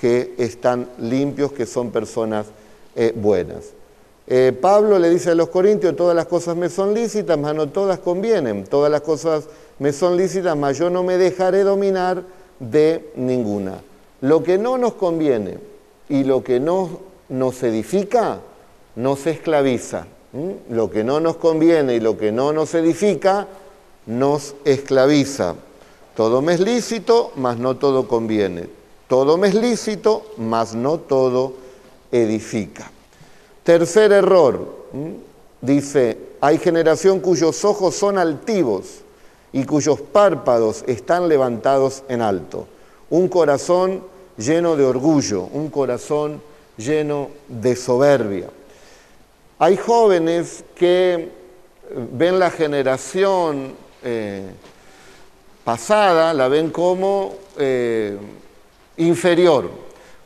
que 0.00 0.34
están 0.38 0.88
limpios, 0.98 1.52
que 1.52 1.66
son 1.66 1.90
personas 1.90 2.46
eh, 2.96 3.12
buenas. 3.14 3.66
Eh, 4.26 4.56
Pablo 4.58 4.98
le 4.98 5.10
dice 5.10 5.30
a 5.30 5.34
los 5.34 5.50
corintios, 5.50 5.94
todas 5.94 6.16
las 6.16 6.24
cosas 6.24 6.56
me 6.56 6.70
son 6.70 6.94
lícitas, 6.94 7.38
mas 7.38 7.54
no 7.54 7.68
todas 7.68 7.98
convienen, 7.98 8.64
todas 8.64 8.90
las 8.90 9.02
cosas 9.02 9.44
me 9.78 9.92
son 9.92 10.16
lícitas, 10.16 10.56
mas 10.56 10.78
yo 10.78 10.88
no 10.88 11.02
me 11.02 11.18
dejaré 11.18 11.62
dominar 11.64 12.22
de 12.58 13.10
ninguna. 13.16 13.82
Lo 14.22 14.42
que 14.42 14.56
no 14.56 14.78
nos 14.78 14.94
conviene 14.94 15.58
y 16.08 16.24
lo 16.24 16.42
que 16.42 16.60
no 16.60 17.00
nos 17.28 17.62
edifica, 17.62 18.40
nos 18.96 19.26
esclaviza. 19.26 20.06
Lo 20.68 20.90
que 20.90 21.04
no 21.04 21.20
nos 21.20 21.36
conviene 21.36 21.94
y 21.94 22.00
lo 22.00 22.18
que 22.18 22.32
no 22.32 22.52
nos 22.52 22.74
edifica, 22.74 23.46
nos 24.06 24.56
esclaviza. 24.64 25.54
Todo 26.16 26.42
me 26.42 26.54
es 26.54 26.60
lícito, 26.60 27.32
mas 27.36 27.58
no 27.58 27.76
todo 27.76 28.08
conviene. 28.08 28.68
Todo 29.08 29.36
me 29.36 29.48
es 29.48 29.54
lícito, 29.54 30.22
mas 30.36 30.74
no 30.74 30.98
todo 30.98 31.54
edifica. 32.10 32.90
Tercer 33.62 34.12
error, 34.12 34.86
dice, 35.60 36.18
hay 36.40 36.58
generación 36.58 37.20
cuyos 37.20 37.64
ojos 37.64 37.94
son 37.94 38.18
altivos 38.18 39.02
y 39.52 39.64
cuyos 39.64 40.00
párpados 40.00 40.84
están 40.86 41.28
levantados 41.28 42.02
en 42.08 42.22
alto. 42.22 42.66
Un 43.08 43.28
corazón 43.28 44.02
lleno 44.36 44.76
de 44.76 44.84
orgullo, 44.84 45.42
un 45.52 45.70
corazón 45.70 46.42
lleno 46.76 47.28
de 47.48 47.76
soberbia. 47.76 48.48
Hay 49.64 49.78
jóvenes 49.78 50.62
que 50.74 51.30
ven 52.12 52.38
la 52.38 52.50
generación 52.50 53.72
eh, 54.02 54.50
pasada, 55.64 56.34
la 56.34 56.48
ven 56.48 56.68
como... 56.68 57.34
Eh, 57.56 58.18
inferior, 58.98 59.70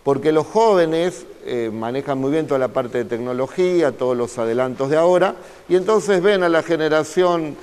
porque 0.02 0.33
los 0.33 0.45
jóvenes 0.45 1.25
eh, 1.47 1.71
manejan 1.73 2.18
muy 2.18 2.33
bien 2.33 2.49
toda 2.49 2.59
la 2.59 2.68
parte 2.68 2.99
de 2.99 3.04
tecnología, 3.04 3.92
todos 3.92 4.16
los 4.16 4.37
adelantos 4.38 4.90
de 4.90 4.97
ahora, 4.97 5.37
y 5.68 5.76
entonces 5.76 6.21
ven 6.21 6.42
a 6.42 6.49
la 6.49 6.64
generación 6.64 7.57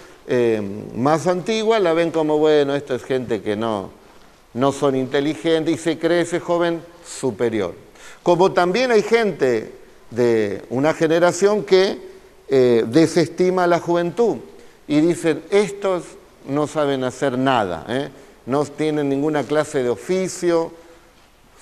más 0.95 1.27
antigua, 1.27 1.79
la 1.79 1.91
ven 1.91 2.09
como, 2.09 2.37
bueno, 2.37 2.73
esto 2.73 2.95
es 2.95 3.03
gente 3.03 3.41
que 3.41 3.57
no, 3.57 3.89
no 4.53 4.71
son 4.71 4.95
inteligentes 4.95 5.75
y 5.75 5.77
se 5.77 5.99
cree 5.99 6.21
ese 6.21 6.39
joven 6.39 6.81
superior. 7.05 7.75
Como 8.23 8.53
también 8.53 8.91
hay 8.91 9.03
gente 9.03 9.84
de 10.11 10.63
una 10.69 10.93
generación 10.93 11.63
que 11.63 11.97
eh, 12.47 12.85
desestima 12.87 13.63
a 13.63 13.67
la 13.67 13.79
juventud 13.79 14.37
y 14.87 15.01
dicen, 15.01 15.43
estos 15.49 16.03
no 16.47 16.67
saben 16.67 17.03
hacer 17.03 17.37
nada, 17.37 18.11
no 18.45 18.65
tienen 18.65 19.09
ninguna 19.09 19.43
clase 19.43 19.81
de 19.81 19.89
oficio, 19.89 20.71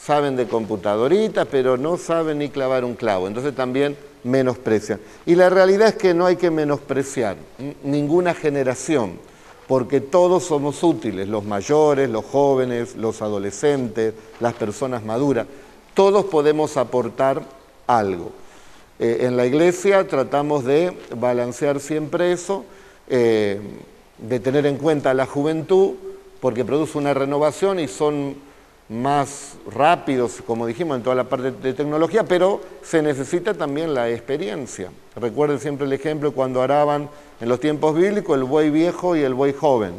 saben 0.04 0.36
de 0.36 0.48
computadorita, 0.48 1.46
pero 1.46 1.78
no 1.78 1.98
saben 1.98 2.40
ni 2.40 2.50
clavar 2.50 2.84
un 2.84 2.96
clavo. 2.96 3.28
Entonces 3.28 3.56
también 3.56 3.96
menosprecian. 4.24 5.00
Y 5.26 5.36
la 5.36 5.50
realidad 5.50 5.90
es 5.90 5.96
que 5.96 6.14
no 6.14 6.26
hay 6.26 6.36
que 6.36 6.52
menospreciar 6.52 7.38
ninguna 7.84 8.34
generación, 8.34 9.20
porque 9.68 10.02
todos 10.02 10.44
somos 10.44 10.84
útiles, 10.84 11.28
los 11.30 11.46
mayores, 11.46 12.10
los 12.10 12.26
jóvenes, 12.26 12.96
los 12.96 13.22
adolescentes, 13.22 14.14
las 14.42 14.54
personas 14.54 15.06
maduras. 15.06 15.48
Todos 15.94 16.26
podemos 16.26 16.76
aportar 16.76 17.44
algo. 17.88 18.32
Eh, 19.00 19.20
en 19.22 19.38
la 19.38 19.46
iglesia 19.46 20.08
tratamos 20.08 20.64
de 20.64 20.96
balancear 21.18 21.80
siempre 21.80 22.32
eso, 22.32 22.66
eh, 23.10 23.60
de 24.18 24.40
tener 24.40 24.66
en 24.66 24.78
cuenta 24.78 25.14
la 25.14 25.26
juventud, 25.26 25.96
porque 26.40 26.66
produce 26.66 26.98
una 26.98 27.14
renovación 27.14 27.80
y 27.80 27.88
son 27.88 28.36
más 28.90 29.56
rápidos, 29.74 30.42
como 30.46 30.68
dijimos, 30.68 30.98
en 30.98 31.04
toda 31.04 31.16
la 31.16 31.24
parte 31.24 31.52
de 31.52 31.74
tecnología, 31.74 32.24
pero 32.26 32.62
se 32.84 33.02
necesita 33.02 33.54
también 33.54 33.94
la 33.94 34.10
experiencia. 34.10 34.92
Recuerden 35.16 35.60
siempre 35.60 35.88
el 35.88 35.94
ejemplo 35.94 36.34
cuando 36.34 36.62
araban 36.62 37.10
en 37.40 37.50
los 37.50 37.60
tiempos 37.60 37.96
bíblicos 37.96 38.38
el 38.38 38.44
buey 38.44 38.70
viejo 38.70 39.16
y 39.16 39.22
el 39.22 39.34
buey 39.34 39.54
joven, 39.54 39.94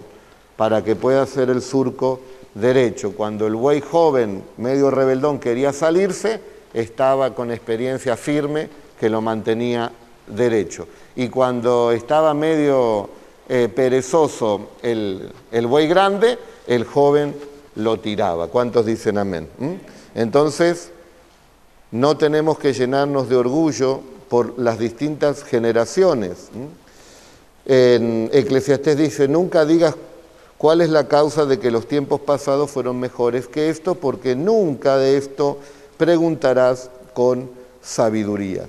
para 0.57 0.85
que 0.85 0.95
pueda 0.97 1.23
hacer 1.23 1.51
el 1.51 1.63
surco 1.63 2.21
derecho. 2.55 3.13
Cuando 3.13 3.47
el 3.47 3.57
buey 3.57 3.81
joven, 3.81 4.45
medio 4.57 4.91
rebeldón, 4.91 5.41
quería 5.41 5.73
salirse, 5.73 6.41
estaba 6.75 7.35
con 7.35 7.51
experiencia 7.53 8.17
firme 8.17 8.69
que 8.99 9.09
lo 9.09 9.21
mantenía 9.21 9.91
derecho. 10.27 10.87
Y 11.17 11.29
cuando 11.29 11.93
estaba 11.93 12.35
medio 12.35 13.09
eh, 13.49 13.69
perezoso 13.75 14.71
el, 14.83 15.33
buey 15.67 15.87
grande, 15.87 16.39
el 16.67 16.85
joven 16.85 17.35
lo 17.77 18.01
tiraba. 18.01 18.49
¿Cuántos 18.49 18.87
dicen 18.87 19.19
amén? 19.19 19.49
¿Mm? 19.59 19.73
Entonces, 20.15 20.91
no 21.91 22.17
tenemos 22.17 22.59
que 22.59 22.73
llenarnos 22.73 23.29
de 23.29 23.37
orgullo 23.37 24.01
por 24.29 24.59
las 24.59 24.79
distintas 24.79 25.45
generaciones. 25.45 26.49
¿Mm? 26.53 26.85
En 27.67 28.31
Eclesiastés 28.33 28.97
dice, 28.97 29.29
nunca 29.29 29.65
digas 29.65 29.95
cuál 30.59 30.81
es 30.81 30.91
la 30.91 31.09
causa 31.09 31.47
de 31.47 31.59
que 31.59 31.71
los 31.71 31.87
tiempos 31.87 32.21
pasados 32.21 32.71
fueron 32.71 32.99
mejores 32.99 33.47
que 33.47 33.69
esto, 33.69 33.95
porque 33.95 34.35
nunca 34.35 34.97
de 34.97 35.17
esto 35.17 35.59
preguntarás 35.97 36.91
con 37.15 37.51
sabiduría. 37.83 38.67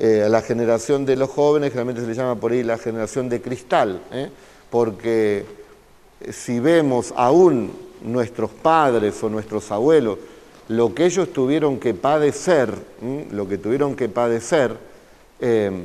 Eh, 0.00 0.22
a 0.24 0.28
la 0.28 0.42
generación 0.42 1.04
de 1.04 1.16
los 1.16 1.28
jóvenes, 1.28 1.70
generalmente 1.70 2.02
se 2.02 2.06
le 2.06 2.14
llama 2.14 2.36
por 2.36 2.52
ahí 2.52 2.62
la 2.62 2.78
generación 2.78 3.28
de 3.28 3.42
cristal, 3.42 4.00
¿eh? 4.12 4.30
porque 4.70 5.44
eh, 6.20 6.32
si 6.32 6.60
vemos 6.60 7.12
aún 7.16 7.72
nuestros 8.02 8.50
padres 8.50 9.20
o 9.24 9.28
nuestros 9.28 9.72
abuelos, 9.72 10.18
lo 10.68 10.94
que 10.94 11.04
ellos 11.04 11.32
tuvieron 11.32 11.80
que 11.80 11.94
padecer, 11.94 12.72
lo 13.32 13.48
que 13.48 13.58
tuvieron 13.58 13.96
que 13.96 14.08
padecer, 14.08 14.76
em, 15.40 15.82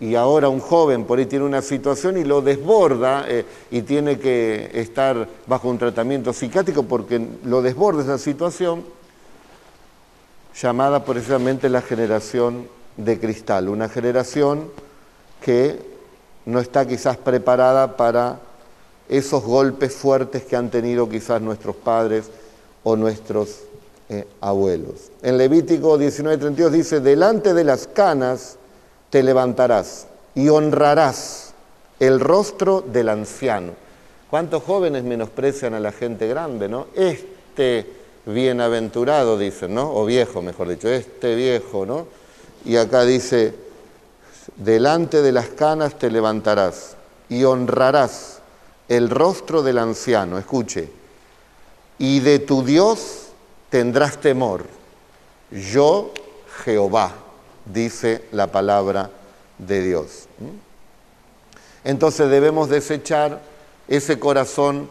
y 0.00 0.16
ahora 0.16 0.48
un 0.48 0.58
joven 0.58 1.04
por 1.04 1.20
ahí 1.20 1.26
tiene 1.26 1.44
una 1.44 1.62
situación 1.62 2.16
y 2.16 2.24
lo 2.24 2.40
desborda 2.40 3.24
y 3.70 3.82
tiene 3.82 4.18
que 4.18 4.70
estar 4.74 5.28
bajo 5.46 5.68
un 5.68 5.78
tratamiento 5.78 6.32
psiquiátrico 6.32 6.82
porque 6.82 7.24
lo 7.44 7.62
desborda 7.62 8.02
esa 8.02 8.18
situación, 8.18 8.82
llamada 10.62 11.04
precisamente 11.04 11.68
la 11.68 11.82
generación 11.82 12.68
de 12.96 13.18
cristal, 13.18 13.68
una 13.68 13.88
generación 13.88 14.70
que 15.40 15.76
no 16.46 16.60
está 16.60 16.86
quizás 16.86 17.16
preparada 17.16 17.96
para 17.96 18.38
esos 19.08 19.42
golpes 19.42 19.94
fuertes 19.94 20.44
que 20.44 20.54
han 20.54 20.70
tenido 20.70 21.08
quizás 21.08 21.42
nuestros 21.42 21.74
padres 21.74 22.30
o 22.84 22.94
nuestros 22.94 23.62
eh, 24.08 24.24
abuelos. 24.40 25.10
En 25.22 25.36
Levítico 25.36 25.98
19:32 25.98 26.70
dice, 26.70 27.00
delante 27.00 27.54
de 27.54 27.64
las 27.64 27.88
canas 27.88 28.56
te 29.10 29.22
levantarás 29.22 30.06
y 30.34 30.48
honrarás 30.48 31.54
el 31.98 32.20
rostro 32.20 32.82
del 32.82 33.08
anciano. 33.08 33.72
¿Cuántos 34.30 34.62
jóvenes 34.62 35.02
menosprecian 35.02 35.74
a 35.74 35.80
la 35.80 35.92
gente 35.92 36.26
grande, 36.28 36.68
no? 36.68 36.86
Este 36.94 38.01
bienaventurado, 38.26 39.38
dicen, 39.38 39.74
¿no? 39.74 39.92
O 39.94 40.04
viejo, 40.04 40.42
mejor 40.42 40.68
dicho, 40.68 40.88
este 40.88 41.34
viejo, 41.34 41.86
¿no? 41.86 42.06
Y 42.64 42.76
acá 42.76 43.04
dice, 43.04 43.54
delante 44.56 45.22
de 45.22 45.32
las 45.32 45.48
canas 45.48 45.98
te 45.98 46.10
levantarás 46.10 46.96
y 47.28 47.44
honrarás 47.44 48.40
el 48.88 49.10
rostro 49.10 49.62
del 49.62 49.78
anciano, 49.78 50.38
escuche, 50.38 50.90
y 51.98 52.20
de 52.20 52.38
tu 52.38 52.62
Dios 52.62 53.28
tendrás 53.70 54.20
temor. 54.20 54.66
Yo, 55.50 56.12
Jehová, 56.64 57.12
dice 57.64 58.24
la 58.32 58.48
palabra 58.48 59.10
de 59.58 59.82
Dios. 59.82 60.28
Entonces 61.84 62.30
debemos 62.30 62.68
desechar 62.68 63.40
ese 63.88 64.18
corazón 64.18 64.88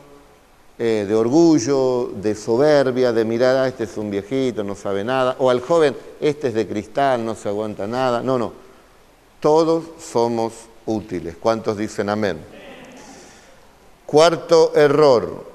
eh, 0.84 1.06
de 1.08 1.14
orgullo, 1.14 2.10
de 2.16 2.34
soberbia, 2.34 3.14
de 3.14 3.24
mirar, 3.24 3.56
ah, 3.56 3.68
este 3.68 3.84
es 3.84 3.98
un 3.98 4.10
viejito, 4.10 4.64
no 4.64 4.74
sabe 4.74 5.04
nada, 5.04 5.36
o 5.38 5.52
al 5.52 5.62
joven, 5.62 5.96
este 6.20 6.48
es 6.48 6.56
de 6.56 6.68
cristal, 6.68 7.24
no 7.24 7.36
se 7.36 7.50
aguanta 7.50 7.86
nada. 7.86 8.24
No, 8.24 8.40
no, 8.40 8.52
todos 9.40 9.84
somos 10.00 10.54
útiles. 10.88 11.36
¿Cuántos 11.40 11.78
dicen 11.78 12.10
amén? 12.10 12.40
Cuarto 14.08 14.72
error, 14.74 15.46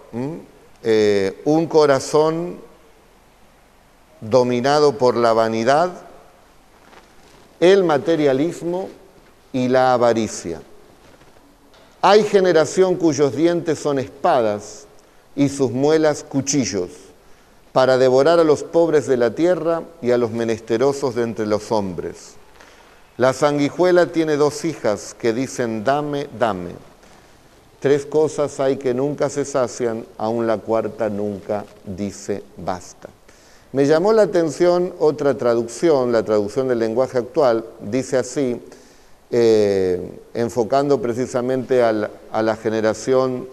eh, 0.84 1.42
un 1.44 1.66
corazón 1.66 2.60
dominado 4.20 4.96
por 4.96 5.16
la 5.16 5.32
vanidad, 5.32 5.90
el 7.58 7.82
materialismo 7.82 8.90
y 9.52 9.66
la 9.66 9.92
avaricia. 9.92 10.62
Hay 12.00 12.22
generación 12.22 12.94
cuyos 12.94 13.34
dientes 13.34 13.80
son 13.80 13.98
espadas 13.98 14.85
y 15.36 15.50
sus 15.50 15.70
muelas 15.70 16.24
cuchillos, 16.24 16.88
para 17.72 17.98
devorar 17.98 18.40
a 18.40 18.44
los 18.44 18.62
pobres 18.62 19.06
de 19.06 19.18
la 19.18 19.34
tierra 19.34 19.82
y 20.00 20.10
a 20.10 20.18
los 20.18 20.30
menesterosos 20.30 21.14
de 21.14 21.22
entre 21.22 21.46
los 21.46 21.70
hombres. 21.70 22.36
La 23.18 23.34
sanguijuela 23.34 24.06
tiene 24.06 24.36
dos 24.36 24.64
hijas 24.64 25.14
que 25.18 25.34
dicen, 25.34 25.84
dame, 25.84 26.26
dame. 26.38 26.70
Tres 27.80 28.06
cosas 28.06 28.58
hay 28.60 28.78
que 28.78 28.94
nunca 28.94 29.28
se 29.28 29.44
sacian, 29.44 30.06
aún 30.16 30.46
la 30.46 30.56
cuarta 30.56 31.10
nunca 31.10 31.66
dice 31.84 32.42
basta. 32.56 33.10
Me 33.72 33.86
llamó 33.86 34.14
la 34.14 34.22
atención 34.22 34.94
otra 34.98 35.36
traducción, 35.36 36.12
la 36.12 36.22
traducción 36.22 36.68
del 36.68 36.78
lenguaje 36.78 37.18
actual, 37.18 37.64
dice 37.80 38.16
así, 38.16 38.60
eh, 39.30 40.18
enfocando 40.32 41.02
precisamente 41.02 41.82
a 41.82 41.92
la 42.42 42.56
generación 42.56 43.46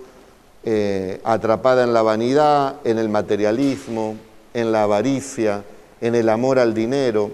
eh, 0.66 1.20
atrapada 1.24 1.84
en 1.84 1.94
la 1.94 2.02
vanidad, 2.02 2.78
en 2.84 2.98
el 2.98 3.10
materialismo, 3.10 4.16
en 4.54 4.72
la 4.72 4.84
avaricia, 4.84 5.64
en 6.00 6.16
el 6.16 6.30
amor 6.30 6.60
al 6.60 6.74
dinero. 6.74 7.32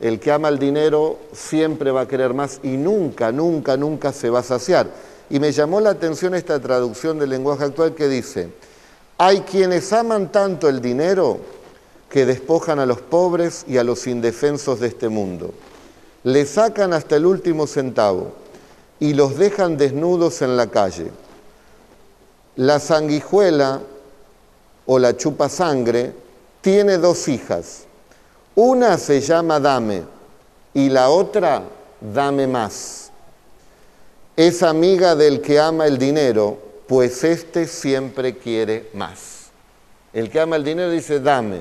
El 0.00 0.18
que 0.18 0.32
ama 0.32 0.48
el 0.48 0.58
dinero 0.58 1.18
siempre 1.32 1.90
va 1.90 2.02
a 2.02 2.08
querer 2.08 2.32
más 2.32 2.60
y 2.62 2.76
nunca, 2.76 3.32
nunca, 3.32 3.76
nunca 3.76 4.12
se 4.12 4.30
va 4.30 4.40
a 4.40 4.44
saciar. 4.44 4.88
Y 5.28 5.38
me 5.40 5.52
llamó 5.52 5.80
la 5.80 5.90
atención 5.90 6.34
esta 6.34 6.58
traducción 6.60 7.18
del 7.18 7.30
lenguaje 7.30 7.64
actual 7.64 7.94
que 7.94 8.08
dice, 8.08 8.50
hay 9.18 9.40
quienes 9.40 9.92
aman 9.92 10.32
tanto 10.32 10.68
el 10.68 10.80
dinero 10.80 11.38
que 12.08 12.26
despojan 12.26 12.78
a 12.78 12.86
los 12.86 13.00
pobres 13.00 13.64
y 13.68 13.76
a 13.78 13.84
los 13.84 14.06
indefensos 14.06 14.80
de 14.80 14.88
este 14.88 15.08
mundo. 15.08 15.54
Le 16.24 16.46
sacan 16.46 16.92
hasta 16.92 17.16
el 17.16 17.26
último 17.26 17.66
centavo 17.66 18.32
y 18.98 19.14
los 19.14 19.38
dejan 19.38 19.76
desnudos 19.76 20.42
en 20.42 20.56
la 20.56 20.66
calle. 20.68 21.10
La 22.56 22.78
sanguijuela 22.78 23.80
o 24.86 24.98
la 24.98 25.16
chupa 25.16 25.48
sangre 25.48 26.12
tiene 26.60 26.98
dos 26.98 27.28
hijas. 27.28 27.84
Una 28.54 28.98
se 28.98 29.20
llama 29.20 29.60
Dame 29.60 30.02
y 30.74 30.88
la 30.88 31.10
otra 31.10 31.62
Dame 32.00 32.46
más. 32.46 33.10
Es 34.36 34.62
amiga 34.62 35.14
del 35.14 35.42
que 35.42 35.60
ama 35.60 35.86
el 35.86 35.98
dinero, 35.98 36.58
pues 36.86 37.22
éste 37.24 37.66
siempre 37.66 38.38
quiere 38.38 38.88
más. 38.94 39.50
El 40.12 40.30
que 40.30 40.40
ama 40.40 40.56
el 40.56 40.64
dinero 40.64 40.90
dice 40.90 41.20
dame. 41.20 41.60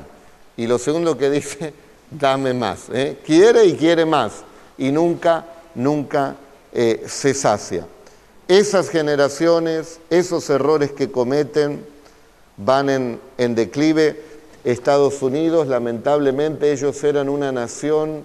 Y 0.55 0.65
lo 0.65 0.79
segundo 0.79 1.17
que 1.17 1.29
dice, 1.29 1.73
dame 2.11 2.53
más. 2.53 2.85
¿eh? 2.93 3.17
Quiere 3.25 3.65
y 3.65 3.75
quiere 3.75 4.05
más. 4.05 4.43
Y 4.77 4.91
nunca, 4.91 5.45
nunca 5.75 6.35
eh, 6.71 7.03
se 7.07 7.33
sacia. 7.33 7.85
Esas 8.49 8.89
generaciones, 8.89 9.99
esos 10.09 10.49
errores 10.49 10.91
que 10.91 11.11
cometen 11.11 11.85
van 12.57 12.89
en, 12.89 13.53
declive. 13.53 14.19
Estados 14.63 15.21
Unidos, 15.21 15.67
lamentablemente, 15.67 16.71
ellos 16.71 17.03
eran 17.03 17.29
una 17.29 17.51
nación 17.51 18.23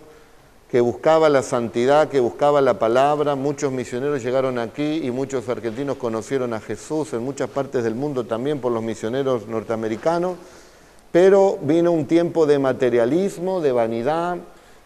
que 0.71 0.81
buscaba 0.81 1.29
la 1.29 1.43
santidad, 1.43 2.09
que 2.09 2.21
buscaba 2.21 2.63
la 2.63 2.79
palabra. 2.79 3.35
Muchos 3.35 3.71
misioneros 3.71 4.23
llegaron 4.23 4.59
aquí 4.59 5.03
y 5.05 5.11
muchos 5.11 5.47
argentinos 5.51 5.99
conocieron 5.99 6.55
a 6.55 6.61
Jesús 6.63 7.13
en 7.13 7.23
muchas 7.23 7.51
partes 7.51 7.85
del 7.85 7.95
mundo 7.95 8.25
también 8.25 8.63
por 8.63 8.73
los 8.73 8.83
misioneros 8.83 9.47
norteamericanos. 9.47 10.39
Pero 11.13 11.59
vino 11.61 11.93
un 11.93 12.07
tiempo 12.07 12.47
de 12.47 12.59
materialismo, 12.59 13.61
de 13.61 13.73
vanidad. 13.73 14.39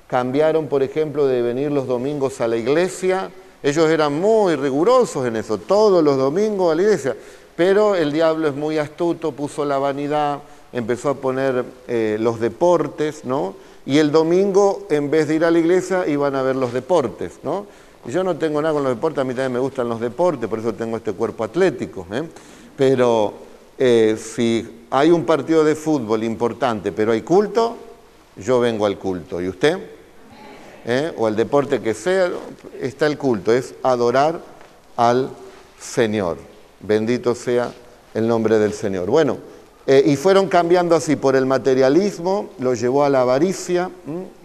Cambiaron, 0.09 0.67
por 0.67 0.83
ejemplo, 0.83 1.29
de 1.29 1.43
venir 1.43 1.71
los 1.71 1.87
domingos 1.87 2.41
a 2.41 2.49
la 2.49 2.57
iglesia 2.57 3.31
ellos 3.63 3.91
eran 3.91 4.21
muy 4.21 4.57
rigurosos 4.57 5.27
en 5.27 5.37
eso, 5.37 5.59
todos 5.59 6.03
los 6.03 6.17
domingos 6.17 6.73
a 6.73 6.75
la 6.75 6.83
iglesia. 6.83 7.17
Pero 7.57 7.97
el 7.97 8.13
diablo 8.13 8.47
es 8.47 8.55
muy 8.55 8.79
astuto, 8.79 9.33
puso 9.33 9.65
la 9.65 9.79
vanidad, 9.79 10.39
empezó 10.73 11.11
a 11.11 11.15
poner 11.15 11.65
eh, 11.89 12.17
los 12.21 12.39
deportes, 12.39 13.25
¿no? 13.25 13.57
Y 13.85 13.99
el 13.99 14.13
domingo, 14.13 14.87
en 14.91 15.11
vez 15.11 15.27
de 15.27 15.35
ir 15.35 15.45
a 15.45 15.51
la 15.51 15.59
iglesia, 15.59 16.07
iban 16.07 16.37
a 16.37 16.43
ver 16.43 16.55
los 16.55 16.73
deportes, 16.73 17.41
¿no? 17.43 17.67
Y 18.07 18.13
yo 18.13 18.23
no 18.23 18.37
tengo 18.37 18.63
nada 18.63 18.75
con 18.75 18.85
los 18.85 18.95
deportes, 18.95 19.19
a 19.19 19.25
mí 19.25 19.35
también 19.35 19.55
me 19.55 19.59
gustan 19.59 19.89
los 19.89 19.99
deportes, 19.99 20.49
por 20.49 20.61
eso 20.61 20.73
tengo 20.73 20.99
este 20.99 21.13
cuerpo 21.13 21.43
atlético, 21.43 22.07
¿eh? 22.13 22.23
Pero 22.77 23.35
eh, 23.77 24.17
si 24.17 24.85
hay 24.91 25.11
un 25.11 25.25
partido 25.25 25.65
de 25.65 25.75
fútbol 25.75 26.23
importante, 26.23 26.93
pero 26.93 27.11
hay 27.11 27.23
culto, 27.23 27.77
yo 28.37 28.61
vengo 28.61 28.87
al 28.87 28.99
culto. 28.99 29.41
¿Y 29.41 29.49
usted? 29.49 29.98
¿Eh? 30.85 31.13
O 31.17 31.29
el 31.29 31.37
deporte 31.37 31.81
que 31.81 31.95
sea, 31.95 32.31
está 32.81 33.07
el 33.07 33.19
culto, 33.19 33.53
es 33.53 33.75
adorar 33.83 34.41
al 34.97 35.31
Señor. 35.79 36.39
Bendito 36.81 37.35
sea 37.35 37.73
el 38.15 38.27
nombre 38.27 38.59
del 38.59 38.73
Señor. 38.73 39.11
Bueno, 39.11 39.39
eh, 39.87 40.03
y 40.05 40.17
fueron 40.17 40.49
cambiando 40.49 40.95
así 40.95 41.17
por 41.17 41.35
el 41.35 41.47
materialismo, 41.47 42.51
lo 42.59 42.75
llevó 42.75 43.05
a 43.05 43.09
la 43.09 43.23
avaricia 43.23 43.91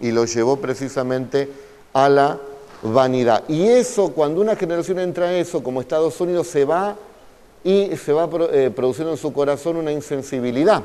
y 0.00 0.10
lo 0.10 0.24
llevó 0.24 0.56
precisamente 0.56 1.50
a 1.92 2.08
la 2.08 2.38
vanidad. 2.82 3.44
Y 3.48 3.66
eso, 3.66 4.12
cuando 4.12 4.40
una 4.40 4.56
generación 4.56 4.98
entra 4.98 5.32
en 5.32 5.40
eso, 5.40 5.62
como 5.62 5.80
Estados 5.80 6.20
Unidos, 6.20 6.46
se 6.46 6.64
va 6.64 6.96
y 7.62 7.96
se 7.96 8.12
va 8.12 8.28
eh, 8.52 8.70
produciendo 8.74 9.12
en 9.12 9.18
su 9.18 9.32
corazón 9.32 9.76
una 9.76 9.92
insensibilidad. 9.92 10.82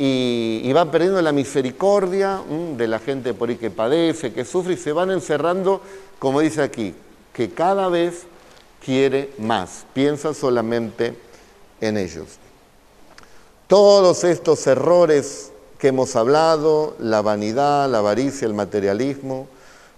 Y, 0.00 0.72
va 0.72 0.90
perdiendo 0.90 1.20
la 1.20 1.32
misericordia 1.32 2.40
de 2.76 2.86
la 2.86 3.00
gente 3.00 3.34
por 3.34 3.48
ahí 3.48 3.56
que 3.56 3.70
padece, 3.70 4.32
que 4.32 4.44
sufre, 4.44 4.74
y 4.74 4.76
se 4.76 4.92
van 4.92 5.10
encerrando, 5.10 5.80
como 6.20 6.40
dice 6.40 6.62
aquí, 6.62 6.94
que 7.32 7.50
cada 7.50 7.88
vez 7.88 8.22
quiere 8.84 9.30
más, 9.38 9.84
piensa 9.94 10.34
solamente 10.34 11.14
en 11.80 11.96
ellos. 11.96 12.26
Todos 13.66 14.24
estos 14.24 14.66
errores 14.66 15.50
que 15.78 15.88
hemos 15.88 16.16
hablado, 16.16 16.96
la 16.98 17.22
vanidad, 17.22 17.88
la 17.88 17.98
avaricia, 17.98 18.46
el 18.46 18.54
materialismo, 18.54 19.46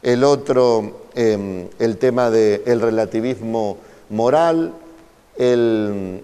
el 0.02 0.24
otro, 0.24 1.06
em, 1.14 1.68
el 1.78 1.98
tema 1.98 2.30
del 2.30 2.80
relativismo 2.80 3.78
moral, 4.08 4.74
el, 5.36 6.22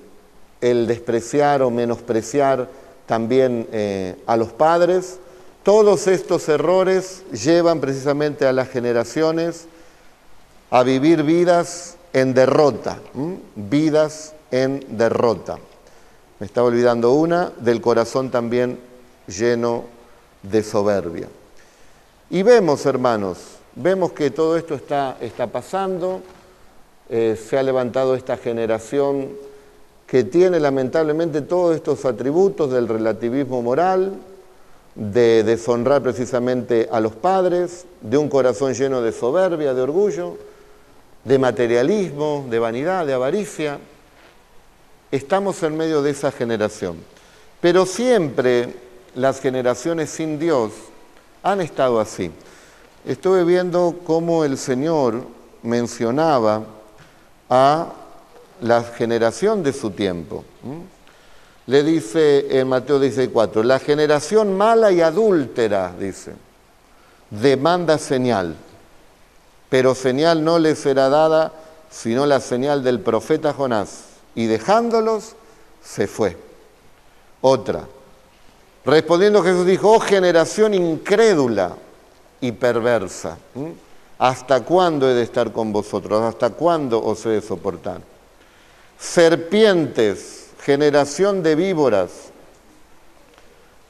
despreciar 0.60 1.62
o 1.62 1.70
menospreciar 1.70 2.68
también 3.06 3.66
eh, 3.72 4.16
a 4.26 4.36
los 4.36 4.52
padres. 4.52 5.18
Todos 5.62 6.06
estos 6.06 6.48
errores 6.48 7.24
llevan 7.32 7.80
precisamente 7.80 8.46
a 8.46 8.52
las 8.52 8.68
generaciones 8.68 9.66
a 10.70 10.82
vivir 10.82 11.22
vidas 11.22 11.96
en 12.12 12.34
derrota, 12.34 12.98
vidas 13.54 14.34
en 14.50 14.84
derrota. 14.96 15.58
Me 16.38 16.46
estaba 16.46 16.68
olvidando 16.68 17.12
una, 17.12 17.52
del 17.58 17.80
corazón 17.80 18.30
también 18.30 18.78
lleno 19.26 19.84
de 20.42 20.62
soberbia. 20.62 21.28
Y 22.30 22.42
vemos, 22.42 22.84
hermanos, 22.86 23.38
vemos 23.74 24.12
que 24.12 24.30
todo 24.30 24.56
esto 24.56 24.74
está, 24.74 25.16
está 25.20 25.46
pasando, 25.46 26.20
eh, 27.08 27.38
se 27.40 27.56
ha 27.56 27.62
levantado 27.62 28.14
esta 28.14 28.36
generación 28.36 29.30
que 30.06 30.24
tiene 30.24 30.60
lamentablemente 30.60 31.42
todos 31.42 31.74
estos 31.74 32.04
atributos 32.04 32.70
del 32.70 32.88
relativismo 32.88 33.60
moral, 33.60 34.14
de 34.94 35.42
deshonrar 35.42 36.02
precisamente 36.02 36.88
a 36.90 37.00
los 37.00 37.14
padres, 37.14 37.84
de 38.00 38.16
un 38.16 38.28
corazón 38.28 38.72
lleno 38.72 39.02
de 39.02 39.12
soberbia, 39.12 39.74
de 39.74 39.82
orgullo, 39.82 40.38
de 41.24 41.38
materialismo, 41.38 42.46
de 42.48 42.58
vanidad, 42.58 43.04
de 43.04 43.12
avaricia. 43.12 43.78
Estamos 45.10 45.62
en 45.62 45.76
medio 45.76 46.02
de 46.02 46.10
esa 46.10 46.30
generación. 46.30 46.96
Pero 47.60 47.84
siempre 47.84 48.74
las 49.14 49.40
generaciones 49.40 50.10
sin 50.10 50.38
Dios 50.38 50.72
han 51.42 51.60
estado 51.60 52.00
así. 52.00 52.30
Estuve 53.04 53.44
viendo 53.44 53.96
cómo 54.04 54.44
el 54.44 54.56
Señor 54.56 55.22
mencionaba 55.62 56.62
a 57.50 57.92
la 58.60 58.82
generación 58.82 59.62
de 59.62 59.72
su 59.72 59.90
tiempo. 59.90 60.44
Le 61.66 61.82
dice 61.82 62.58
en 62.60 62.68
Mateo 62.68 63.00
16:4, 63.00 63.62
la 63.64 63.78
generación 63.78 64.56
mala 64.56 64.92
y 64.92 65.00
adúltera, 65.00 65.92
dice, 65.98 66.32
demanda 67.30 67.98
señal, 67.98 68.54
pero 69.68 69.94
señal 69.94 70.44
no 70.44 70.58
le 70.58 70.76
será 70.76 71.08
dada 71.08 71.52
sino 71.90 72.26
la 72.26 72.40
señal 72.40 72.82
del 72.82 73.00
profeta 73.00 73.52
Jonás. 73.52 74.04
Y 74.34 74.46
dejándolos, 74.46 75.34
se 75.82 76.06
fue. 76.06 76.36
Otra. 77.40 77.84
Respondiendo 78.84 79.42
Jesús 79.42 79.66
dijo, 79.66 79.92
oh 79.92 80.00
generación 80.00 80.74
incrédula 80.74 81.72
y 82.40 82.52
perversa. 82.52 83.38
¿Hasta 84.18 84.62
cuándo 84.62 85.08
he 85.08 85.14
de 85.14 85.22
estar 85.22 85.52
con 85.52 85.72
vosotros? 85.72 86.22
¿Hasta 86.22 86.50
cuándo 86.50 87.02
os 87.02 87.24
he 87.26 87.30
de 87.30 87.40
soportar? 87.42 88.00
Serpientes, 88.98 90.50
generación 90.60 91.42
de 91.42 91.54
víboras, 91.54 92.10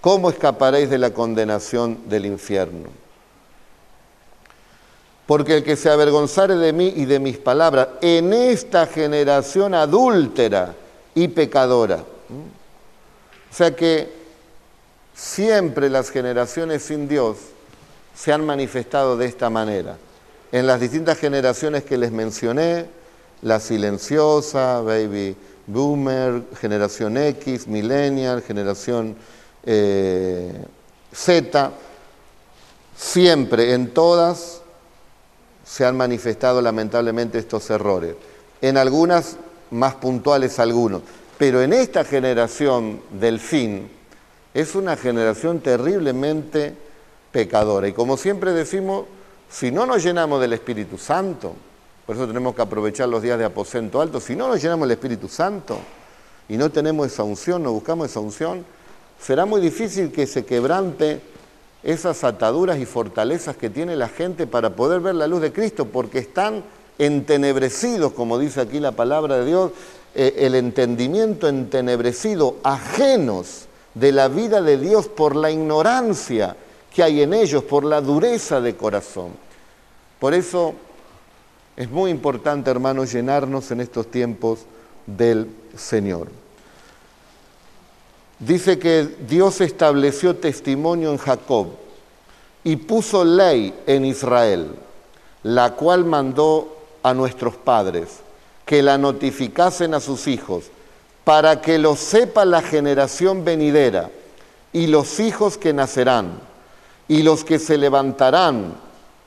¿cómo 0.01 0.31
escaparéis 0.31 0.91
de 0.91 0.99
la 0.99 1.11
condenación 1.11 2.09
del 2.09 2.27
infierno? 2.27 2.89
Porque 5.27 5.57
el 5.57 5.65
que 5.65 5.77
se 5.77 5.91
avergonzare 5.91 6.57
de 6.57 6.73
mí 6.73 6.93
y 6.95 7.05
de 7.05 7.19
mis 7.19 7.39
palabras 7.39 7.89
en 8.01 8.33
esta 8.33 8.87
generación 8.87 9.75
adúltera 9.75 10.75
y 11.15 11.29
pecadora. 11.29 12.05
O 13.51 13.55
sea 13.55 13.75
que 13.75 14.13
siempre 15.15 15.89
las 15.89 16.11
generaciones 16.11 16.83
sin 16.83 17.09
Dios 17.09 17.39
se 18.15 18.33
han 18.33 18.45
manifestado 18.45 19.17
de 19.17 19.27
esta 19.27 19.51
manera 19.51 19.97
en 20.53 20.67
las 20.67 20.81
distintas 20.81 21.19
generaciones 21.19 21.85
que 21.85 21.99
les 21.99 22.13
mencioné, 22.13 22.87
la 23.43 23.61
silenciosa, 23.61 24.81
baby 24.81 25.37
boomer, 25.67 26.43
generación 26.61 27.17
X, 27.17 27.67
millennial, 27.67 28.43
generación 28.43 29.17
eh, 29.65 30.53
Z, 31.13 31.73
siempre 32.97 33.73
en 33.73 33.93
todas 33.93 34.63
se 35.65 35.85
han 35.85 35.97
manifestado 35.97 36.63
lamentablemente 36.63 37.39
estos 37.39 37.69
errores. 37.71 38.15
En 38.61 38.77
algunas 38.77 39.37
más 39.71 39.97
puntuales 39.97 40.59
algunos, 40.61 41.03
pero 41.39 41.61
en 41.61 41.73
esta 41.73 42.05
generación 42.05 43.01
del 43.11 43.41
fin 43.41 43.91
es 44.55 44.75
una 44.75 44.97
generación 44.97 45.61
terriblemente 45.61 46.75
pecadora. 47.33 47.89
Y 47.89 47.93
como 47.93 48.17
siempre 48.17 48.53
decimos, 48.53 49.05
si 49.51 49.71
no 49.71 49.85
nos 49.85 50.03
llenamos 50.03 50.41
del 50.41 50.53
Espíritu 50.53 50.97
Santo, 50.97 51.55
por 52.07 52.15
eso 52.15 52.27
tenemos 52.27 52.55
que 52.55 52.63
aprovechar 52.63 53.09
los 53.09 53.21
días 53.21 53.39
de 53.39 53.45
aposento 53.45 54.01
alto, 54.01 54.21
si 54.21 54.37
no 54.37 54.49
nos 54.49 54.63
llenamos 54.63 54.89
del 54.89 54.97
Espíritu 54.97 55.29
Santo 55.29 55.79
y 56.49 56.57
no 56.57 56.71
tenemos 56.71 57.09
esa 57.09 57.25
unción, 57.25 57.65
no 57.65 57.73
buscamos 57.73 58.09
esa 58.09 58.21
unción, 58.21 58.65
será 59.21 59.45
muy 59.45 59.61
difícil 59.61 60.13
que 60.13 60.27
se 60.27 60.45
quebrante 60.45 61.21
esas 61.83 62.23
ataduras 62.25 62.79
y 62.79 62.87
fortalezas 62.87 63.57
que 63.57 63.71
tiene 63.71 63.97
la 63.97 64.09
gente 64.09 64.47
para 64.47 64.77
poder 64.77 65.01
ver 65.01 65.17
la 65.17 65.27
luz 65.27 65.41
de 65.41 65.53
Cristo, 65.53 65.87
porque 65.87 66.19
están 66.19 66.63
entenebrecidos, 66.99 68.13
como 68.13 68.39
dice 68.39 68.61
aquí 68.61 68.81
la 68.81 68.93
palabra 68.93 69.39
de 69.39 69.47
Dios, 69.47 69.73
eh, 70.15 70.35
el 70.39 70.55
entendimiento 70.55 71.49
entenebrecido, 71.49 72.57
ajenos 72.63 73.67
de 73.95 74.13
la 74.13 74.29
vida 74.29 74.63
de 74.63 74.79
Dios 74.79 75.09
por 75.09 75.35
la 75.35 75.51
ignorancia 75.51 76.57
que 76.95 77.03
hay 77.03 77.23
en 77.23 77.35
ellos 77.35 77.65
por 77.65 77.85
la 77.85 78.01
dureza 78.01 78.61
de 78.61 78.77
corazón. 78.77 79.33
Por 80.19 80.33
eso 80.33 80.75
es 81.77 81.91
muy 81.91 82.11
importante, 82.11 82.71
hermanos, 82.71 83.13
llenarnos 83.13 83.71
en 83.71 83.83
estos 83.83 84.11
tiempos 84.11 84.61
del 85.07 85.49
Señor. 85.77 86.29
Dice 88.39 88.79
que 88.79 89.09
Dios 89.29 89.61
estableció 89.61 90.37
testimonio 90.37 91.11
en 91.11 91.19
Jacob 91.19 91.69
y 92.65 92.77
puso 92.77 93.25
ley 93.25 93.75
en 93.87 94.05
Israel, 94.05 94.75
la 95.43 95.75
cual 95.75 96.05
mandó 96.05 96.77
a 97.03 97.15
nuestros 97.15 97.57
padres 97.57 98.21
que 98.65 98.83
la 98.83 98.99
notificasen 98.99 99.95
a 99.95 100.01
sus 100.01 100.27
hijos, 100.27 100.65
para 101.25 101.61
que 101.61 101.79
lo 101.79 101.97
sepa 101.97 102.45
la 102.45 102.63
generación 102.63 103.45
venidera 103.45 104.11
y 104.73 104.87
los 104.87 105.21
hijos 105.21 105.59
que 105.59 105.73
nacerán 105.73 106.41
y 107.09 107.23
los 107.23 107.45
que 107.45 107.59
se 107.59 107.79
levantarán 107.79 108.75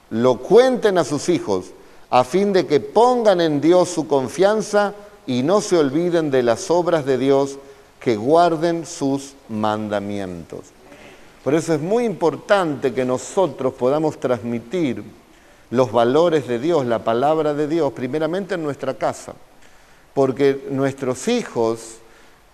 lo 0.10 0.38
cuenten 0.38 0.98
a 0.98 1.04
sus 1.04 1.30
hijos, 1.30 1.68
a 2.10 2.24
fin 2.24 2.54
de 2.54 2.66
que 2.66 2.80
pongan 2.80 3.42
en 3.42 3.62
Dios 3.62 3.90
su 3.90 4.08
confianza 4.08 4.94
y 5.28 5.44
no 5.44 5.62
se 5.62 5.78
olviden 5.78 6.32
de 6.32 6.44
las 6.44 6.72
obras 6.72 7.06
de 7.06 7.18
Dios, 7.18 7.58
que 8.00 8.16
guarden 8.16 8.86
sus 8.86 9.34
mandamientos. 9.50 10.62
Por 11.44 11.54
eso 11.54 11.74
es 11.74 11.82
muy 11.82 12.06
importante 12.06 12.94
que 12.94 13.06
nosotros 13.06 13.74
podamos 13.74 14.20
transmitir 14.20 15.04
los 15.70 15.92
valores 15.92 16.48
de 16.48 16.60
Dios, 16.60 16.86
la 16.86 17.04
palabra 17.04 17.54
de 17.54 17.68
Dios, 17.68 17.94
primeramente 17.94 18.56
en 18.56 18.64
nuestra 18.64 18.94
casa, 18.96 19.34
porque 20.14 20.66
nuestros 20.72 21.28
hijos, 21.28 21.98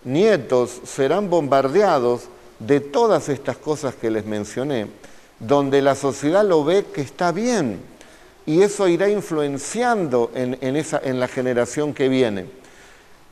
nietos, 0.04 0.82
serán 0.84 1.30
bombardeados 1.30 2.24
de 2.60 2.80
todas 2.80 3.30
estas 3.30 3.58
cosas 3.58 3.96
que 3.96 4.12
les 4.12 4.26
mencioné 4.26 4.88
donde 5.40 5.82
la 5.82 5.96
sociedad 5.96 6.46
lo 6.46 6.64
ve 6.64 6.86
que 6.86 7.02
está 7.02 7.32
bien 7.32 7.80
y 8.46 8.62
eso 8.62 8.88
irá 8.88 9.10
influenciando 9.10 10.32
en, 10.36 10.76
esa, 10.76 11.02
en 11.04 11.20
la 11.20 11.28
generación 11.28 11.94
que 11.94 12.10
viene. 12.10 12.46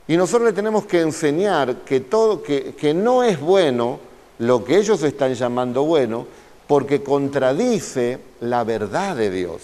Y 0.08 0.16
nosotros 0.16 0.48
le 0.48 0.52
tenemos 0.52 0.86
que 0.86 1.00
enseñar 1.00 1.76
que, 1.84 2.00
todo, 2.00 2.42
que, 2.42 2.74
que 2.74 2.92
no 2.92 3.22
es 3.22 3.40
bueno 3.40 4.00
lo 4.38 4.64
que 4.64 4.76
ellos 4.76 5.02
están 5.02 5.34
llamando 5.34 5.84
bueno, 5.84 6.26
porque 6.66 7.02
contradice 7.02 8.18
la 8.40 8.64
verdad 8.64 9.16
de 9.16 9.30
Dios. 9.30 9.62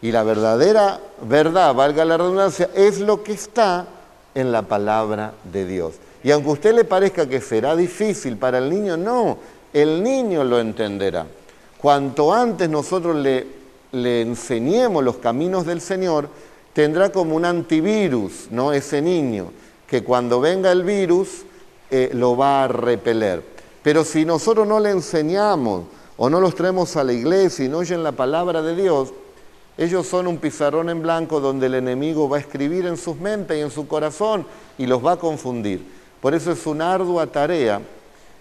Y 0.00 0.10
la 0.10 0.22
verdadera 0.22 1.00
verdad, 1.22 1.74
valga 1.74 2.04
la 2.04 2.16
redundancia, 2.16 2.70
es 2.74 2.98
lo 3.00 3.22
que 3.22 3.32
está 3.32 3.86
en 4.34 4.50
la 4.50 4.62
palabra 4.62 5.34
de 5.52 5.66
Dios. 5.66 5.94
Y 6.24 6.30
aunque 6.30 6.48
a 6.48 6.52
usted 6.52 6.74
le 6.74 6.84
parezca 6.84 7.28
que 7.28 7.40
será 7.40 7.76
difícil 7.76 8.36
para 8.36 8.58
el 8.58 8.70
niño, 8.70 8.96
no, 8.96 9.38
el 9.72 10.02
niño 10.02 10.44
lo 10.44 10.58
entenderá. 10.58 11.26
Cuanto 11.78 12.32
antes 12.32 12.68
nosotros 12.68 13.16
le, 13.16 13.61
le 13.92 14.22
enseñemos 14.22 15.04
los 15.04 15.16
caminos 15.16 15.66
del 15.66 15.80
Señor, 15.80 16.28
tendrá 16.72 17.12
como 17.12 17.36
un 17.36 17.44
antivirus, 17.44 18.48
¿no? 18.50 18.72
Ese 18.72 19.02
niño, 19.02 19.52
que 19.86 20.02
cuando 20.02 20.40
venga 20.40 20.72
el 20.72 20.82
virus 20.82 21.44
eh, 21.90 22.10
lo 22.14 22.36
va 22.36 22.64
a 22.64 22.68
repeler. 22.68 23.42
Pero 23.82 24.04
si 24.04 24.24
nosotros 24.24 24.66
no 24.66 24.80
le 24.80 24.90
enseñamos 24.90 25.84
o 26.16 26.30
no 26.30 26.40
los 26.40 26.54
traemos 26.54 26.96
a 26.96 27.04
la 27.04 27.12
iglesia 27.12 27.64
y 27.64 27.68
no 27.68 27.78
oyen 27.78 28.02
la 28.02 28.12
palabra 28.12 28.62
de 28.62 28.74
Dios, 28.74 29.12
ellos 29.76 30.06
son 30.06 30.26
un 30.26 30.38
pizarrón 30.38 30.90
en 30.90 31.02
blanco 31.02 31.40
donde 31.40 31.66
el 31.66 31.74
enemigo 31.74 32.28
va 32.28 32.36
a 32.36 32.40
escribir 32.40 32.86
en 32.86 32.96
sus 32.96 33.16
mentes 33.16 33.56
y 33.56 33.60
en 33.60 33.70
su 33.70 33.88
corazón 33.88 34.46
y 34.78 34.86
los 34.86 35.04
va 35.04 35.12
a 35.12 35.18
confundir. 35.18 35.84
Por 36.20 36.34
eso 36.34 36.52
es 36.52 36.66
una 36.66 36.94
ardua 36.94 37.26
tarea 37.26 37.80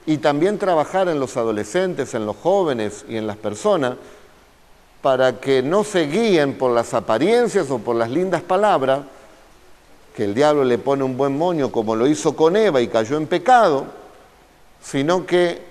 y 0.06 0.18
también 0.18 0.58
trabajar 0.58 1.10
en 1.10 1.20
los 1.20 1.38
adolescentes, 1.38 2.14
en 2.14 2.26
los 2.26 2.36
jóvenes 2.38 3.06
y 3.10 3.18
en 3.18 3.28
las 3.28 3.38
personas 3.38 3.96
para 5.02 5.40
que 5.40 5.64
no 5.64 5.84
se 5.84 6.08
guíen 6.08 6.58
por 6.58 6.72
las 6.72 6.94
apariencias 6.94 7.70
o 7.72 7.80
por 7.80 7.96
las 7.96 8.10
lindas 8.10 8.42
palabras, 8.42 9.02
que 10.16 10.26
el 10.26 10.34
diablo 10.34 10.64
le 10.64 10.78
pone 10.78 11.04
un 11.04 11.18
buen 11.18 11.38
moño 11.38 11.72
como 11.72 11.96
lo 11.96 12.06
hizo 12.08 12.36
con 12.36 12.56
Eva 12.56 12.82
y 12.82 12.88
cayó 12.88 13.18
en 13.18 13.28
pecado, 13.28 13.86
sino 14.82 15.26
que 15.26 15.62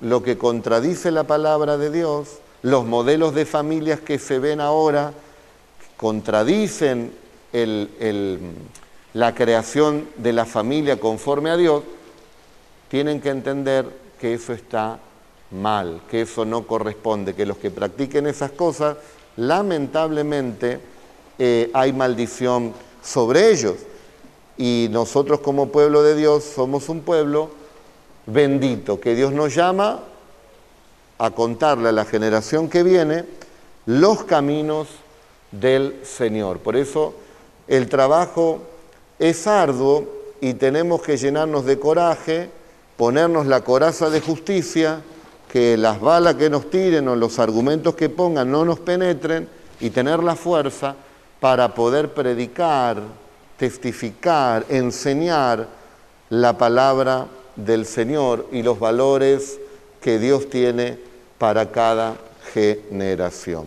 lo 0.00 0.22
que 0.22 0.36
contradice 0.36 1.10
la 1.10 1.24
palabra 1.24 1.78
de 1.78 1.90
Dios, 1.90 2.38
los 2.62 2.84
modelos 2.84 3.34
de 3.34 3.46
familias 3.46 4.00
que 4.00 4.18
se 4.18 4.38
ven 4.38 4.60
ahora, 4.60 5.12
contradicen 5.96 7.12
la 9.12 9.34
creación 9.34 10.08
de 10.16 10.32
la 10.32 10.44
familia 10.44 10.98
conforme 10.98 11.50
a 11.50 11.56
Dios, 11.56 11.84
tienen 12.88 13.20
que 13.20 13.30
entender 13.30 13.86
que 14.20 14.34
eso 14.34 14.52
está 14.52 14.98
mal, 15.54 16.02
que 16.10 16.22
eso 16.22 16.44
no 16.44 16.66
corresponde, 16.66 17.34
que 17.34 17.46
los 17.46 17.58
que 17.58 17.70
practiquen 17.70 18.26
esas 18.26 18.50
cosas, 18.50 18.96
lamentablemente 19.36 20.80
eh, 21.38 21.70
hay 21.72 21.92
maldición 21.92 22.72
sobre 23.02 23.50
ellos. 23.50 23.76
Y 24.56 24.88
nosotros 24.90 25.40
como 25.40 25.68
pueblo 25.68 26.02
de 26.02 26.14
Dios 26.14 26.44
somos 26.44 26.88
un 26.88 27.00
pueblo 27.00 27.50
bendito, 28.26 29.00
que 29.00 29.14
Dios 29.14 29.32
nos 29.32 29.54
llama 29.54 30.00
a 31.18 31.30
contarle 31.30 31.88
a 31.88 31.92
la 31.92 32.04
generación 32.04 32.68
que 32.68 32.82
viene 32.82 33.24
los 33.86 34.24
caminos 34.24 34.88
del 35.50 36.00
Señor. 36.04 36.58
Por 36.58 36.76
eso 36.76 37.14
el 37.68 37.88
trabajo 37.88 38.60
es 39.18 39.46
arduo 39.46 40.06
y 40.40 40.54
tenemos 40.54 41.02
que 41.02 41.16
llenarnos 41.16 41.64
de 41.64 41.78
coraje, 41.78 42.50
ponernos 42.96 43.46
la 43.46 43.62
coraza 43.62 44.10
de 44.10 44.20
justicia, 44.20 45.02
que 45.54 45.76
las 45.76 46.00
balas 46.00 46.34
que 46.34 46.50
nos 46.50 46.68
tiren 46.68 47.06
o 47.06 47.14
los 47.14 47.38
argumentos 47.38 47.94
que 47.94 48.08
pongan 48.08 48.50
no 48.50 48.64
nos 48.64 48.80
penetren 48.80 49.48
y 49.78 49.90
tener 49.90 50.20
la 50.20 50.34
fuerza 50.34 50.96
para 51.38 51.76
poder 51.76 52.12
predicar, 52.12 53.00
testificar, 53.56 54.66
enseñar 54.68 55.68
la 56.28 56.58
palabra 56.58 57.28
del 57.54 57.86
Señor 57.86 58.48
y 58.50 58.64
los 58.64 58.80
valores 58.80 59.60
que 60.00 60.18
Dios 60.18 60.50
tiene 60.50 60.98
para 61.38 61.70
cada 61.70 62.16
generación. 62.52 63.66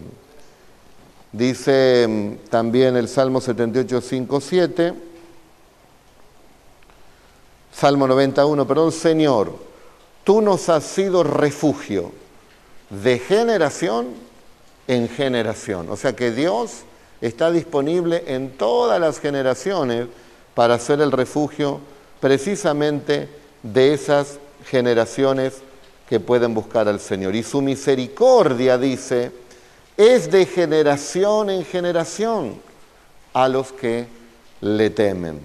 Dice 1.31 2.05
mm, 2.05 2.49
también 2.49 2.97
el 2.97 3.07
Salmo 3.07 3.39
78, 3.39 4.01
5, 4.01 4.41
7, 4.41 4.93
Salmo 7.71 8.07
91, 8.09 8.67
perdón, 8.67 8.91
Señor, 8.91 9.66
tú 10.27 10.41
nos 10.41 10.67
has 10.67 10.83
sido 10.83 11.23
refugio 11.23 12.11
de 12.89 13.17
generación 13.17 14.07
en 14.85 15.07
generación. 15.07 15.89
O 15.89 15.95
sea 15.95 16.17
que 16.17 16.31
Dios 16.31 16.81
está 17.21 17.49
disponible 17.49 18.25
en 18.27 18.51
todas 18.51 18.99
las 18.99 19.21
generaciones 19.21 20.07
para 20.53 20.79
ser 20.79 20.99
el 20.99 21.13
refugio 21.13 21.79
precisamente 22.19 23.29
de 23.63 23.93
esas 23.93 24.37
generaciones 24.65 25.59
que 26.09 26.19
pueden 26.19 26.53
buscar 26.53 26.89
al 26.89 26.99
Señor. 26.99 27.33
Y 27.33 27.43
su 27.43 27.61
misericordia, 27.61 28.77
dice, 28.77 29.31
es 29.95 30.29
de 30.29 30.45
generación 30.45 31.49
en 31.49 31.63
generación 31.63 32.59
a 33.31 33.47
los 33.47 33.71
que 33.71 34.07
le 34.59 34.89
temen. 34.89 35.39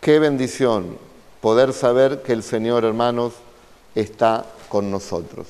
Qué 0.00 0.20
bendición 0.20 0.96
poder 1.40 1.72
saber 1.72 2.22
que 2.22 2.34
el 2.34 2.44
Señor, 2.44 2.84
hermanos, 2.84 3.32
está 3.94 4.44
con 4.68 4.90
nosotros. 4.90 5.46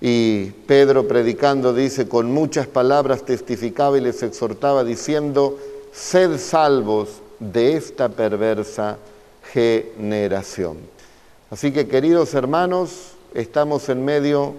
Y 0.00 0.50
Pedro 0.66 1.08
predicando 1.08 1.72
dice, 1.72 2.08
con 2.08 2.30
muchas 2.30 2.66
palabras 2.66 3.24
testificaba 3.24 3.96
y 3.96 4.00
les 4.00 4.22
exhortaba 4.22 4.84
diciendo, 4.84 5.58
sed 5.92 6.38
salvos 6.38 7.22
de 7.38 7.76
esta 7.76 8.08
perversa 8.08 8.98
generación. 9.52 10.78
Así 11.50 11.72
que 11.72 11.88
queridos 11.88 12.34
hermanos, 12.34 13.12
estamos 13.32 13.88
en 13.88 14.04
medio 14.04 14.54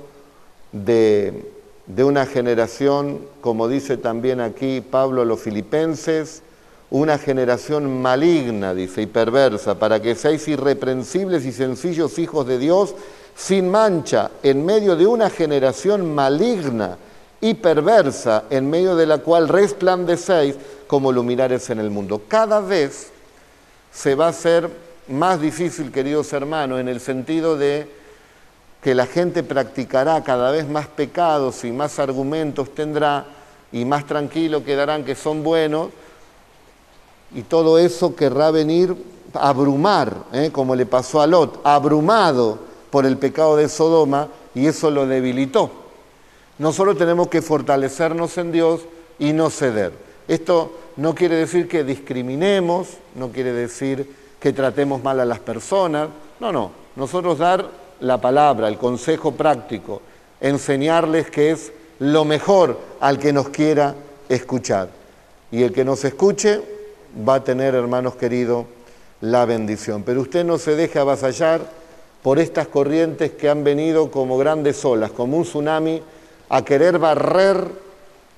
de, 0.71 1.51
de 1.87 2.03
una 2.03 2.25
generación, 2.25 3.19
como 3.41 3.67
dice 3.67 3.97
también 3.97 4.39
aquí 4.39 4.81
Pablo 4.81 5.21
a 5.21 5.25
los 5.25 5.41
filipenses, 5.41 6.41
una 6.89 7.17
generación 7.17 8.01
maligna, 8.01 8.73
dice, 8.73 9.01
y 9.01 9.05
perversa, 9.07 9.79
para 9.79 10.01
que 10.01 10.15
seáis 10.15 10.47
irreprensibles 10.47 11.45
y 11.45 11.51
sencillos 11.51 12.19
hijos 12.19 12.45
de 12.45 12.59
Dios, 12.59 12.95
sin 13.35 13.69
mancha, 13.69 14.31
en 14.43 14.65
medio 14.65 14.95
de 14.95 15.07
una 15.07 15.29
generación 15.29 16.13
maligna 16.13 16.97
y 17.41 17.55
perversa, 17.55 18.45
en 18.49 18.69
medio 18.69 18.95
de 18.95 19.07
la 19.07 19.17
cual 19.17 19.49
resplandecéis 19.49 20.55
como 20.87 21.11
luminares 21.11 21.69
en 21.69 21.79
el 21.79 21.89
mundo. 21.89 22.21
Cada 22.27 22.59
vez 22.61 23.11
se 23.91 24.15
va 24.15 24.27
a 24.27 24.29
hacer 24.29 24.69
más 25.07 25.41
difícil, 25.41 25.91
queridos 25.91 26.31
hermanos, 26.33 26.79
en 26.79 26.87
el 26.87 26.99
sentido 26.99 27.57
de 27.57 27.87
que 28.81 28.93
la 28.93 29.07
gente 29.07 29.41
practicará 29.41 30.23
cada 30.23 30.51
vez 30.51 30.67
más 30.67 30.87
pecados 30.87 31.63
y 31.63 31.71
más 31.71 31.97
argumentos 31.97 32.73
tendrá 32.75 33.25
y 33.71 33.83
más 33.83 34.05
tranquilo 34.05 34.63
quedarán 34.63 35.03
que 35.03 35.15
son 35.15 35.43
buenos 35.43 35.89
y 37.33 37.41
todo 37.43 37.77
eso 37.79 38.15
querrá 38.15 38.51
venir 38.51 38.95
a 39.33 39.49
abrumar, 39.49 40.15
¿eh? 40.33 40.49
como 40.51 40.75
le 40.75 40.85
pasó 40.85 41.21
a 41.21 41.27
Lot, 41.27 41.59
abrumado 41.63 42.59
por 42.89 43.05
el 43.05 43.17
pecado 43.17 43.57
de 43.57 43.67
Sodoma 43.67 44.29
y 44.53 44.67
eso 44.67 44.89
lo 44.89 45.05
debilitó. 45.05 45.69
Nosotros 46.57 46.97
tenemos 46.97 47.27
que 47.27 47.41
fortalecernos 47.41 48.37
en 48.37 48.51
Dios 48.51 48.81
y 49.19 49.33
no 49.33 49.49
ceder. 49.49 49.91
Esto 50.27 50.71
no 50.95 51.13
quiere 51.13 51.35
decir 51.35 51.67
que 51.67 51.83
discriminemos, 51.83 52.87
no 53.15 53.29
quiere 53.29 53.51
decir 53.51 54.09
que 54.39 54.53
tratemos 54.53 55.03
mal 55.03 55.19
a 55.19 55.25
las 55.25 55.39
personas, 55.39 56.09
no, 56.39 56.51
no, 56.51 56.71
nosotros 56.95 57.37
dar 57.37 57.69
la 57.99 58.19
palabra, 58.19 58.67
el 58.67 58.77
consejo 58.77 59.33
práctico, 59.33 60.01
enseñarles 60.39 61.29
que 61.29 61.51
es 61.51 61.71
lo 61.99 62.25
mejor 62.25 62.79
al 62.99 63.19
que 63.19 63.33
nos 63.33 63.49
quiera 63.49 63.95
escuchar. 64.29 64.89
Y 65.51 65.63
el 65.63 65.71
que 65.71 65.85
nos 65.85 66.03
escuche 66.03 66.61
va 67.27 67.35
a 67.35 67.43
tener, 67.43 67.75
hermanos 67.75 68.15
queridos, 68.15 68.65
la 69.21 69.45
bendición. 69.45 70.03
Pero 70.03 70.21
usted 70.21 70.43
no 70.43 70.57
se 70.57 70.75
deje 70.75 70.99
avasallar 70.99 71.61
por 72.21 72.39
estas 72.39 72.67
corrientes 72.67 73.31
que 73.31 73.49
han 73.49 73.63
venido 73.63 74.11
como 74.11 74.37
grandes 74.37 74.83
olas, 74.83 75.11
como 75.11 75.37
un 75.37 75.43
tsunami, 75.43 76.01
a 76.49 76.63
querer 76.63 76.99
barrer 76.99 77.69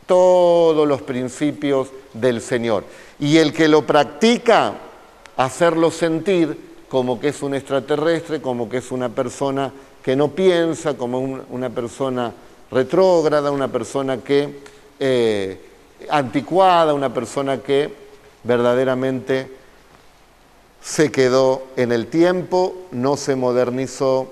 todos 0.05 0.87
los 0.87 1.01
principios 1.01 1.89
del 2.13 2.41
Señor. 2.41 2.83
Y 3.19 3.37
el 3.37 3.53
que 3.53 3.67
lo 3.67 3.85
practica, 3.85 4.73
hacerlo 5.35 5.91
sentir 5.91 6.67
como 6.89 7.19
que 7.19 7.29
es 7.29 7.41
un 7.41 7.53
extraterrestre, 7.53 8.41
como 8.41 8.69
que 8.69 8.77
es 8.77 8.91
una 8.91 9.09
persona 9.09 9.71
que 10.01 10.15
no 10.15 10.29
piensa, 10.29 10.95
como 10.95 11.19
una 11.19 11.69
persona 11.69 12.33
retrógrada, 12.71 13.51
una 13.51 13.67
persona 13.67 14.17
que 14.17 14.61
eh, 14.99 15.59
anticuada, 16.09 16.93
una 16.93 17.13
persona 17.13 17.57
que 17.57 18.06
verdaderamente 18.47 19.51
se 20.81 21.11
quedó 21.11 21.63
en 21.75 21.91
el 21.91 22.07
tiempo, 22.07 22.75
no 22.91 23.17
se 23.17 23.35
modernizó 23.35 24.31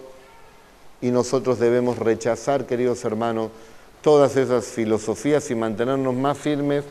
y 1.01 1.12
nosotros 1.12 1.60
debemos 1.60 1.99
rechazar, 1.99 2.65
queridos 2.65 3.04
hermanos, 3.04 3.51
todas 4.01 4.38
esas 4.38 4.65
filosofías 4.65 5.51
y 5.51 5.56
mantenernos 5.56 6.15
más 6.15 6.38
firmes 6.38 6.84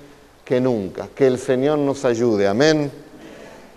que 0.44 0.60
nunca. 0.60 1.08
Que 1.14 1.26
el 1.26 1.38
Señor 1.38 1.78
nos 1.78 2.04
ayude. 2.04 2.46
Amén. 2.46 2.90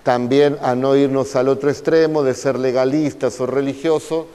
también 0.03 0.57
a 0.61 0.73
no 0.73 0.95
irnos 0.95 1.35
al 1.35 1.49
otro 1.49 1.69
extremo 1.69 2.23
de 2.23 2.33
ser 2.33 2.57
legalistas 2.57 3.41
o 3.41 3.45
religiosos, 3.45 4.25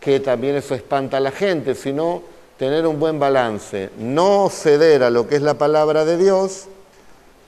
que 0.00 0.20
también 0.20 0.54
eso 0.54 0.76
espanta 0.76 1.16
a 1.16 1.20
la 1.20 1.32
gente, 1.32 1.74
sino 1.74 2.22
tener 2.56 2.86
un 2.86 3.00
buen 3.00 3.18
balance, 3.18 3.90
no 3.98 4.48
ceder 4.48 5.02
a 5.02 5.10
lo 5.10 5.26
que 5.26 5.34
es 5.36 5.42
la 5.42 5.54
palabra 5.54 6.04
de 6.04 6.18
Dios, 6.18 6.68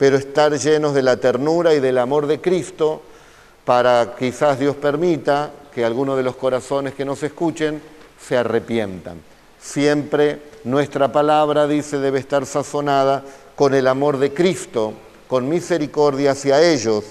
pero 0.01 0.17
estar 0.17 0.51
llenos 0.57 0.95
de 0.95 1.03
la 1.03 1.17
ternura 1.17 1.75
y 1.75 1.79
del 1.79 1.99
amor 1.99 2.25
de 2.25 2.41
Cristo 2.41 3.03
para 3.63 4.15
quizás 4.17 4.57
Dios 4.57 4.75
permita 4.75 5.51
que 5.71 5.85
algunos 5.85 6.17
de 6.17 6.23
los 6.23 6.35
corazones 6.37 6.95
que 6.95 7.05
nos 7.05 7.21
escuchen 7.21 7.79
se 8.19 8.35
arrepientan. 8.35 9.19
Siempre 9.61 10.39
nuestra 10.63 11.11
palabra, 11.11 11.67
dice, 11.67 11.99
debe 11.99 12.17
estar 12.17 12.47
sazonada 12.47 13.23
con 13.55 13.75
el 13.75 13.85
amor 13.85 14.17
de 14.17 14.33
Cristo, 14.33 14.93
con 15.27 15.47
misericordia 15.47 16.31
hacia 16.31 16.63
ellos, 16.63 17.03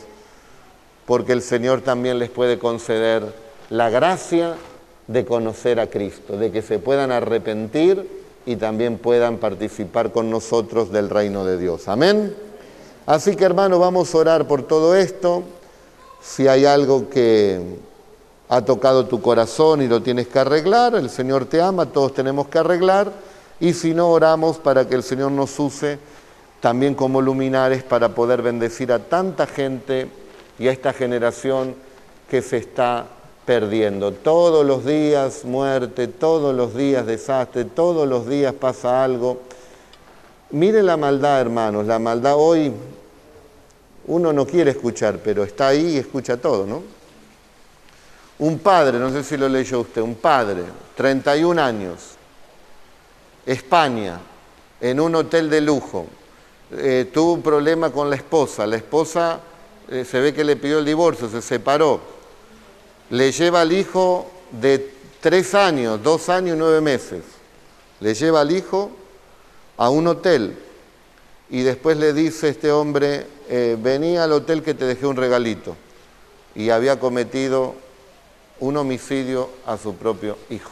porque 1.07 1.33
el 1.33 1.43
Señor 1.43 1.83
también 1.83 2.19
les 2.19 2.31
puede 2.31 2.59
conceder 2.59 3.23
la 3.69 3.89
gracia 3.89 4.57
de 5.07 5.25
conocer 5.25 5.79
a 5.79 5.87
Cristo, 5.87 6.37
de 6.37 6.51
que 6.51 6.61
se 6.61 6.81
puedan 6.81 7.13
arrepentir 7.13 8.05
y 8.47 8.57
también 8.57 8.99
puedan 8.99 9.37
participar 9.37 10.11
con 10.11 10.29
nosotros 10.29 10.91
del 10.91 11.09
reino 11.09 11.45
de 11.45 11.57
Dios. 11.57 11.87
Amén. 11.87 12.50
Así 13.11 13.35
que 13.35 13.45
hermano, 13.45 13.81
vamos 13.81 14.15
a 14.15 14.19
orar 14.19 14.47
por 14.47 14.63
todo 14.63 14.95
esto. 14.95 15.43
Si 16.23 16.47
hay 16.47 16.65
algo 16.65 17.11
que 17.11 17.61
ha 18.49 18.65
tocado 18.65 19.07
tu 19.07 19.21
corazón 19.21 19.83
y 19.83 19.89
lo 19.89 20.01
tienes 20.01 20.29
que 20.29 20.39
arreglar, 20.39 20.95
el 20.95 21.11
Señor 21.11 21.47
te 21.47 21.61
ama, 21.61 21.87
todos 21.87 22.15
tenemos 22.15 22.47
que 22.47 22.61
arreglar. 22.61 23.11
Y 23.59 23.73
si 23.73 23.95
no, 23.95 24.11
oramos 24.11 24.59
para 24.59 24.87
que 24.87 24.95
el 24.95 25.03
Señor 25.03 25.33
nos 25.33 25.59
use 25.59 25.99
también 26.61 26.95
como 26.95 27.21
luminares 27.21 27.83
para 27.83 28.11
poder 28.11 28.43
bendecir 28.43 28.93
a 28.93 29.01
tanta 29.01 29.45
gente 29.49 30.09
y 30.61 30.69
a 30.69 30.71
esta 30.71 30.93
generación 30.93 31.75
que 32.31 32.43
se 32.43 32.59
está 32.59 33.07
perdiendo. 33.45 34.13
Todos 34.13 34.65
los 34.65 34.85
días 34.85 35.45
muerte, 35.45 36.07
todos 36.07 36.55
los 36.55 36.77
días 36.77 37.07
desastre, 37.07 37.65
todos 37.65 38.07
los 38.07 38.29
días 38.29 38.55
pasa 38.55 39.03
algo. 39.03 39.41
Mire 40.53 40.85
la 40.85 40.97
maldad, 40.97 41.41
hermanos, 41.41 41.87
la 41.87 41.99
maldad 41.99 42.35
hoy 42.37 42.73
uno 44.07 44.33
no 44.33 44.47
quiere 44.47 44.73
escuchar, 44.73 45.19
pero 45.23 45.45
está 45.45 45.69
ahí 45.69 45.95
y 45.95 45.99
escucha 45.99 46.37
todo, 46.37 46.67
¿no? 46.67 46.83
Un 48.39 48.59
padre, 48.59 48.99
no 48.99 49.11
sé 49.11 49.23
si 49.23 49.37
lo 49.37 49.49
leyó 49.49 49.81
usted, 49.81 50.01
un 50.01 50.15
padre, 50.15 50.63
31 50.97 51.61
años, 51.61 51.99
España, 53.45 54.19
en 54.81 55.01
un 55.01 55.15
hotel 55.15 55.51
de 55.51 55.61
lujo, 55.61 56.07
eh, 56.73 57.11
tuvo 57.13 57.35
un 57.35 57.43
problema 57.43 57.91
con 57.91 58.09
la 58.09 58.17
esposa, 58.17 58.67
la 58.67 58.77
esposa 58.77 59.41
eh, 59.91 60.05
se 60.05 60.21
ve 60.21 60.33
que 60.33 60.45
le 60.45 60.55
pidió 60.57 60.79
el 60.79 60.85
divorcio, 60.85 61.29
se 61.29 61.43
separó. 61.43 62.01
Le 63.11 63.33
lleva 63.33 63.63
al 63.63 63.73
hijo 63.73 64.31
de 64.53 64.95
tres 65.21 65.55
años, 65.55 66.01
dos 66.01 66.29
años 66.29 66.57
y 66.57 66.59
nueve 66.59 66.81
meses. 66.81 67.25
Le 67.99 68.15
lleva 68.15 68.41
al 68.41 68.53
hijo 68.53 68.93
a 69.77 69.91
un 69.91 70.07
hotel 70.07 70.57
y 71.51 71.63
después 71.63 71.97
le 71.97 72.13
dice 72.13 72.49
este 72.49 72.71
hombre, 72.71 73.27
eh, 73.49 73.77
vení 73.81 74.17
al 74.17 74.33
hotel 74.33 74.63
que 74.63 74.75
te 74.75 74.85
dejé 74.85 75.07
un 75.07 75.17
regalito. 75.17 75.77
Y 76.55 76.71
había 76.71 77.01
cometido 77.01 77.75
un 78.61 78.77
homicidio 78.77 79.51
a 79.67 79.77
su 79.77 79.95
propio 79.97 80.39
hijo. 80.49 80.71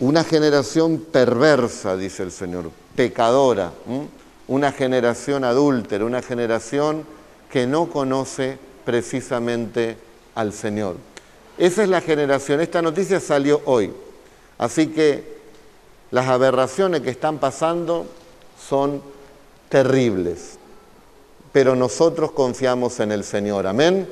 Una 0.00 0.22
generación 0.24 0.98
perversa, 1.10 1.96
dice 1.96 2.24
el 2.24 2.32
Señor, 2.32 2.70
pecadora, 2.94 3.72
una 4.48 4.72
generación 4.72 5.44
adúltera, 5.44 6.04
una 6.04 6.20
generación 6.20 7.06
que 7.50 7.66
no 7.66 7.88
conoce 7.88 8.58
precisamente 8.84 9.96
al 10.34 10.52
Señor. 10.52 10.96
Esa 11.56 11.84
es 11.84 11.88
la 11.88 12.00
generación, 12.00 12.60
esta 12.60 12.82
noticia 12.82 13.20
salió 13.20 13.62
hoy. 13.64 13.92
Así 14.58 14.88
que 14.88 15.38
las 16.10 16.26
aberraciones 16.26 17.00
que 17.00 17.10
están 17.10 17.38
pasando 17.38 18.06
son 18.58 19.13
terribles, 19.68 20.58
pero 21.52 21.74
nosotros 21.76 22.32
confiamos 22.32 23.00
en 23.00 23.12
el 23.12 23.24
Señor, 23.24 23.66
amén. 23.66 24.08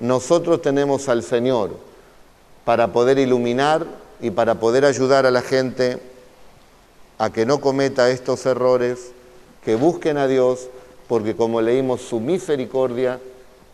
Nosotros 0.00 0.62
tenemos 0.62 1.08
al 1.08 1.22
Señor 1.22 1.76
para 2.64 2.92
poder 2.92 3.18
iluminar 3.18 3.86
y 4.20 4.30
para 4.30 4.56
poder 4.56 4.84
ayudar 4.84 5.26
a 5.26 5.30
la 5.30 5.42
gente 5.42 5.98
a 7.18 7.30
que 7.30 7.46
no 7.46 7.60
cometa 7.60 8.10
estos 8.10 8.46
errores, 8.46 9.10
que 9.64 9.74
busquen 9.74 10.18
a 10.18 10.26
Dios 10.26 10.68
porque 11.08 11.34
como 11.34 11.60
leímos, 11.60 12.02
su 12.02 12.20
misericordia 12.20 13.18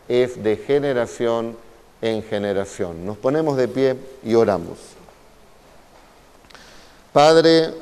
es 0.07 0.41
de 0.41 0.55
generación 0.55 1.57
en 2.01 2.23
generación. 2.23 3.05
Nos 3.05 3.17
ponemos 3.17 3.57
de 3.57 3.67
pie 3.67 3.95
y 4.23 4.35
oramos. 4.35 4.77
Padre, 7.11 7.73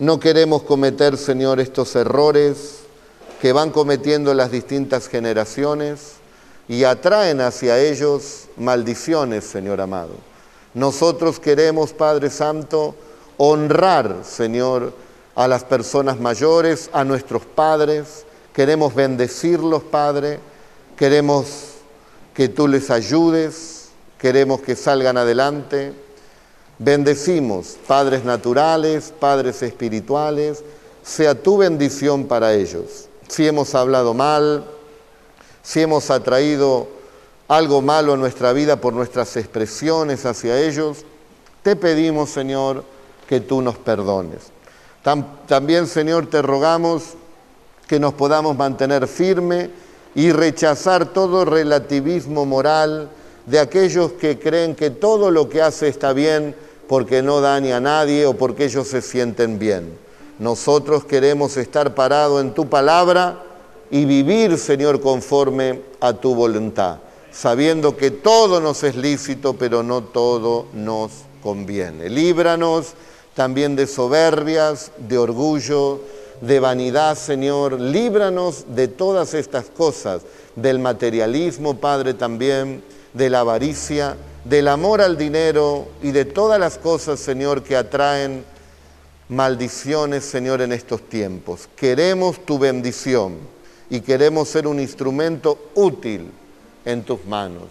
no 0.00 0.18
queremos 0.18 0.62
cometer, 0.62 1.16
Señor, 1.16 1.60
estos 1.60 1.94
errores 1.94 2.80
que 3.40 3.52
van 3.52 3.70
cometiendo 3.70 4.34
las 4.34 4.50
distintas 4.50 5.06
generaciones 5.06 6.14
y 6.68 6.82
atraen 6.82 7.40
hacia 7.40 7.78
ellos 7.78 8.48
maldiciones, 8.56 9.44
Señor 9.44 9.80
amado. 9.80 10.14
Nosotros 10.74 11.38
queremos, 11.38 11.92
Padre 11.92 12.30
Santo, 12.30 12.96
honrar, 13.36 14.22
Señor, 14.24 14.92
a 15.36 15.46
las 15.46 15.62
personas 15.62 16.18
mayores, 16.18 16.90
a 16.92 17.04
nuestros 17.04 17.44
padres, 17.44 18.24
Queremos 18.52 18.94
bendecirlos, 18.94 19.82
Padre. 19.82 20.40
Queremos 20.96 21.46
que 22.34 22.48
tú 22.48 22.66
les 22.66 22.90
ayudes. 22.90 23.88
Queremos 24.18 24.60
que 24.60 24.76
salgan 24.76 25.16
adelante. 25.16 25.94
Bendecimos, 26.82 27.76
padres 27.86 28.24
naturales, 28.24 29.12
padres 29.20 29.62
espirituales. 29.62 30.64
Sea 31.02 31.34
tu 31.34 31.58
bendición 31.58 32.24
para 32.24 32.54
ellos. 32.54 33.06
Si 33.28 33.46
hemos 33.46 33.74
hablado 33.74 34.14
mal, 34.14 34.64
si 35.62 35.82
hemos 35.82 36.10
atraído 36.10 36.88
algo 37.48 37.82
malo 37.82 38.14
en 38.14 38.20
nuestra 38.20 38.54
vida 38.54 38.80
por 38.80 38.94
nuestras 38.94 39.36
expresiones 39.36 40.24
hacia 40.24 40.58
ellos, 40.58 41.04
te 41.62 41.76
pedimos, 41.76 42.30
Señor, 42.30 42.82
que 43.28 43.40
tú 43.40 43.60
nos 43.60 43.76
perdones. 43.76 44.50
También, 45.46 45.86
Señor, 45.86 46.30
te 46.30 46.40
rogamos 46.40 47.02
que 47.88 48.00
nos 48.00 48.14
podamos 48.14 48.56
mantener 48.56 49.06
firme 49.06 49.68
y 50.14 50.32
rechazar 50.32 51.12
todo 51.12 51.44
relativismo 51.44 52.46
moral 52.46 53.10
de 53.44 53.58
aquellos 53.58 54.12
que 54.12 54.38
creen 54.38 54.74
que 54.74 54.88
todo 54.88 55.30
lo 55.30 55.50
que 55.50 55.60
hace 55.60 55.88
está 55.88 56.14
bien 56.14 56.54
porque 56.90 57.22
no 57.22 57.40
daña 57.40 57.76
a 57.76 57.80
nadie 57.80 58.26
o 58.26 58.34
porque 58.34 58.64
ellos 58.64 58.88
se 58.88 59.00
sienten 59.00 59.60
bien. 59.60 59.96
Nosotros 60.40 61.04
queremos 61.04 61.56
estar 61.56 61.94
parados 61.94 62.40
en 62.40 62.52
tu 62.52 62.68
palabra 62.68 63.44
y 63.92 64.06
vivir, 64.06 64.58
Señor, 64.58 65.00
conforme 65.00 65.82
a 66.00 66.14
tu 66.14 66.34
voluntad, 66.34 66.98
sabiendo 67.30 67.96
que 67.96 68.10
todo 68.10 68.60
nos 68.60 68.82
es 68.82 68.96
lícito, 68.96 69.52
pero 69.54 69.84
no 69.84 70.02
todo 70.02 70.66
nos 70.72 71.12
conviene. 71.44 72.08
Líbranos 72.08 72.94
también 73.34 73.76
de 73.76 73.86
soberbias, 73.86 74.90
de 74.98 75.16
orgullo, 75.16 76.00
de 76.40 76.58
vanidad, 76.58 77.16
Señor. 77.16 77.80
Líbranos 77.80 78.64
de 78.74 78.88
todas 78.88 79.34
estas 79.34 79.66
cosas, 79.66 80.22
del 80.56 80.80
materialismo, 80.80 81.76
Padre, 81.76 82.14
también, 82.14 82.82
de 83.14 83.30
la 83.30 83.40
avaricia, 83.40 84.16
del 84.44 84.68
amor 84.68 85.00
al 85.00 85.16
dinero 85.16 85.88
y 86.02 86.12
de 86.12 86.24
todas 86.24 86.58
las 86.58 86.78
cosas, 86.78 87.20
Señor, 87.20 87.62
que 87.62 87.76
atraen 87.76 88.44
maldiciones, 89.28 90.24
Señor, 90.24 90.62
en 90.62 90.72
estos 90.72 91.08
tiempos. 91.08 91.68
Queremos 91.76 92.44
tu 92.44 92.58
bendición 92.58 93.38
y 93.88 94.00
queremos 94.00 94.48
ser 94.48 94.66
un 94.66 94.80
instrumento 94.80 95.70
útil 95.74 96.30
en 96.84 97.02
tus 97.02 97.24
manos. 97.26 97.68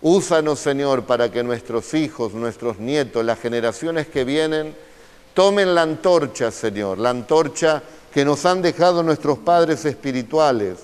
Úsanos, 0.00 0.58
Señor, 0.58 1.04
para 1.04 1.30
que 1.30 1.42
nuestros 1.42 1.94
hijos, 1.94 2.34
nuestros 2.34 2.78
nietos, 2.78 3.24
las 3.24 3.38
generaciones 3.38 4.06
que 4.06 4.24
vienen, 4.24 4.74
Tomen 5.34 5.74
la 5.74 5.82
antorcha, 5.82 6.52
Señor, 6.52 6.98
la 6.98 7.10
antorcha 7.10 7.82
que 8.12 8.24
nos 8.24 8.46
han 8.46 8.62
dejado 8.62 9.02
nuestros 9.02 9.38
padres 9.38 9.84
espirituales, 9.84 10.78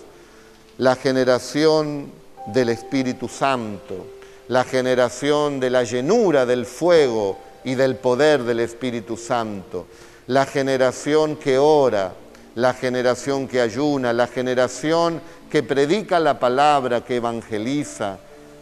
la 0.76 0.97
generación 0.97 2.11
del 2.47 2.70
Espíritu 2.70 3.28
Santo, 3.28 4.07
la 4.51 4.64
generación 4.64 5.61
de 5.61 5.70
la 5.70 5.84
llenura 5.84 6.44
del 6.44 6.66
fuego 6.66 7.38
y 7.62 7.76
del 7.76 7.94
poder 7.94 8.42
del 8.42 8.59
Espíritu 8.59 9.16
Santo, 9.16 9.86
la 10.26 10.44
generación 10.44 11.36
que 11.36 11.57
ora, 11.57 12.14
la 12.57 12.74
generación 12.74 13.46
que 13.46 13.61
ayuna, 13.61 14.12
la 14.12 14.26
generación 14.26 15.20
que 15.48 15.62
predica 15.62 16.18
la 16.18 16.40
palabra, 16.40 17.05
que 17.05 17.16
evangeliza, 17.16 18.18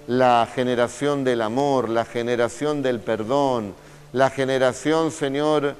la 0.08 0.46
generación 0.54 1.24
del 1.24 1.40
amor, 1.40 1.88
la 1.88 2.04
generación 2.04 2.82
del 2.82 3.00
perdón, 3.00 3.72
la 4.12 4.28
generación, 4.28 5.10
Señor, 5.10 5.74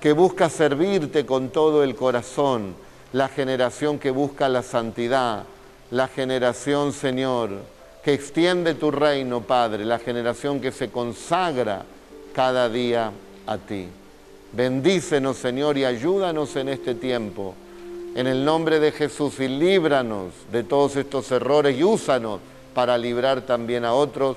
que 0.00 0.12
busca 0.12 0.50
servirte 0.50 1.24
con 1.24 1.50
todo 1.50 1.84
el 1.84 1.94
corazón, 1.94 2.74
la 3.12 3.28
generación 3.28 4.00
que 4.00 4.10
busca 4.10 4.48
la 4.48 4.64
santidad, 4.64 5.44
la 5.92 6.08
generación, 6.08 6.92
Señor, 6.92 7.50
que 8.02 8.12
extiende 8.12 8.74
tu 8.74 8.90
reino, 8.90 9.42
Padre, 9.42 9.84
la 9.84 9.98
generación 9.98 10.60
que 10.60 10.72
se 10.72 10.90
consagra 10.90 11.84
cada 12.34 12.68
día 12.68 13.12
a 13.46 13.58
ti. 13.58 13.88
Bendícenos, 14.52 15.36
Señor, 15.36 15.78
y 15.78 15.84
ayúdanos 15.84 16.56
en 16.56 16.68
este 16.68 16.94
tiempo. 16.94 17.54
En 18.14 18.26
el 18.26 18.44
nombre 18.44 18.80
de 18.80 18.92
Jesús 18.92 19.40
y 19.40 19.48
líbranos 19.48 20.32
de 20.50 20.64
todos 20.64 20.96
estos 20.96 21.30
errores 21.30 21.78
y 21.78 21.82
úsanos 21.82 22.40
para 22.74 22.98
librar 22.98 23.42
también 23.42 23.84
a 23.84 23.94
otros, 23.94 24.36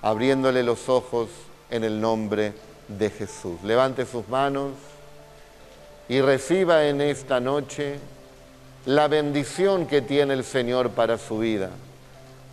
abriéndole 0.00 0.62
los 0.62 0.88
ojos 0.88 1.28
en 1.70 1.84
el 1.84 2.00
nombre 2.00 2.54
de 2.88 3.10
Jesús. 3.10 3.62
Levante 3.64 4.06
sus 4.06 4.28
manos 4.28 4.72
y 6.08 6.20
reciba 6.20 6.86
en 6.86 7.00
esta 7.00 7.40
noche 7.40 7.98
la 8.86 9.08
bendición 9.08 9.86
que 9.86 10.00
tiene 10.00 10.34
el 10.34 10.44
Señor 10.44 10.90
para 10.90 11.18
su 11.18 11.38
vida, 11.38 11.70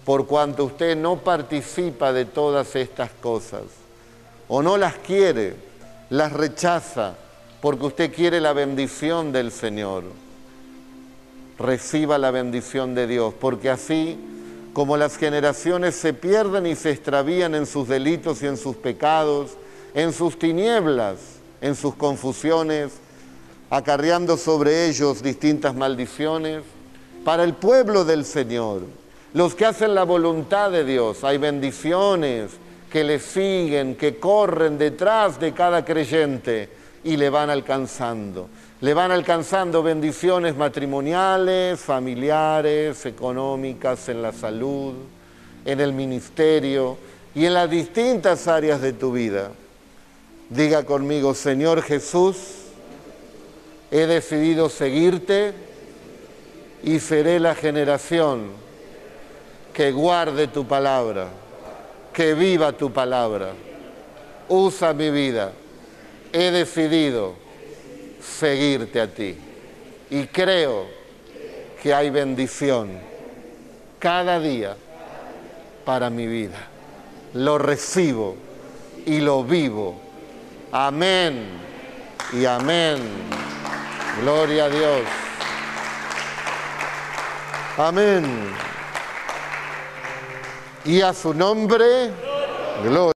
por 0.07 0.25
cuanto 0.25 0.63
usted 0.63 0.95
no 0.95 1.17
participa 1.17 2.13
de 2.13 2.23
todas 2.23 2.77
estas 2.77 3.11
cosas 3.11 3.63
o 4.47 4.63
no 4.63 4.77
las 4.77 4.95
quiere, 4.95 5.55
las 6.09 6.31
rechaza, 6.31 7.15
porque 7.59 7.87
usted 7.87 8.13
quiere 8.13 8.39
la 8.39 8.53
bendición 8.53 9.33
del 9.33 9.51
Señor. 9.51 10.05
Reciba 11.59 12.17
la 12.17 12.31
bendición 12.31 12.95
de 12.95 13.05
Dios, 13.05 13.33
porque 13.37 13.69
así 13.69 14.17
como 14.71 14.95
las 14.95 15.17
generaciones 15.17 15.95
se 15.95 16.13
pierden 16.13 16.67
y 16.67 16.77
se 16.77 16.91
extravían 16.91 17.53
en 17.53 17.65
sus 17.65 17.89
delitos 17.89 18.41
y 18.41 18.47
en 18.47 18.55
sus 18.55 18.77
pecados, 18.77 19.57
en 19.93 20.13
sus 20.13 20.39
tinieblas, 20.39 21.17
en 21.59 21.75
sus 21.75 21.95
confusiones, 21.95 22.93
acarreando 23.69 24.37
sobre 24.37 24.87
ellos 24.87 25.21
distintas 25.21 25.75
maldiciones, 25.75 26.63
para 27.25 27.43
el 27.43 27.53
pueblo 27.55 28.05
del 28.05 28.23
Señor, 28.23 28.83
los 29.37 29.53
que 29.53 29.65
hacen 29.65 29.93
la 29.93 30.03
voluntad 30.03 30.71
de 30.71 30.83
Dios, 30.83 31.23
hay 31.23 31.37
bendiciones 31.37 32.51
que 32.91 33.03
le 33.03 33.19
siguen, 33.19 33.93
que 33.95 34.17
corren 34.17 34.79
detrás 34.79 35.39
de 35.39 35.53
cada 35.53 35.85
creyente 35.85 36.69
y 37.03 37.17
le 37.17 37.29
van 37.29 37.51
alcanzando 37.51 38.49
le 38.79 38.93
van 38.93 39.11
alcanzando 39.11 39.81
bendiciones 39.81 40.55
matrimoniales, 40.55 41.79
familiares, 41.79 43.07
económicas, 43.07 44.07
en 44.09 44.21
la 44.21 44.31
salud, 44.31 44.93
en 45.65 45.79
el 45.79 45.93
ministerio 45.93 46.97
y 47.33 47.45
en 47.45 47.55
las 47.55 47.69
distintas 47.69 48.47
áreas 48.47 48.79
de 48.79 48.93
tu 48.93 49.11
vida. 49.11 49.51
Diga 50.49 50.83
conmigo, 50.83 51.33
Señor 51.33 51.81
Jesús, 51.81 52.37
he 53.89 54.05
decidido 54.05 54.69
seguirte 54.69 55.53
y 56.83 56.99
seré 56.99 57.39
la 57.39 57.55
generación 57.55 58.66
que 59.77 59.91
guarde 59.91 60.47
tu 60.47 60.65
palabra, 60.65 61.27
que 62.11 62.33
viva 62.33 62.71
tu 62.71 62.91
palabra. 62.91 63.49
Usa 64.49 64.91
mi 64.91 65.11
vida. 65.11 65.51
He 66.33 66.49
decidido 66.49 67.35
seguirte 68.19 68.99
a 68.99 69.05
ti. 69.05 69.37
Y 70.09 70.25
creo 70.25 70.87
que 71.79 71.93
hay 71.93 72.09
bendición 72.09 72.89
cada 73.99 74.39
día 74.39 74.75
para 75.85 76.09
mi 76.09 76.25
vida. 76.25 76.57
Lo 77.35 77.59
recibo 77.59 78.35
y 79.05 79.19
lo 79.19 79.43
vivo. 79.43 79.93
Amén 80.71 81.49
y 82.33 82.45
amén. 82.45 82.97
Gloria 84.21 84.65
a 84.65 84.69
Dios. 84.69 85.01
Amén. 87.77 88.67
Y 90.87 91.01
a 91.01 91.13
su 91.13 91.33
nombre, 91.33 92.11
gloria. 92.81 92.97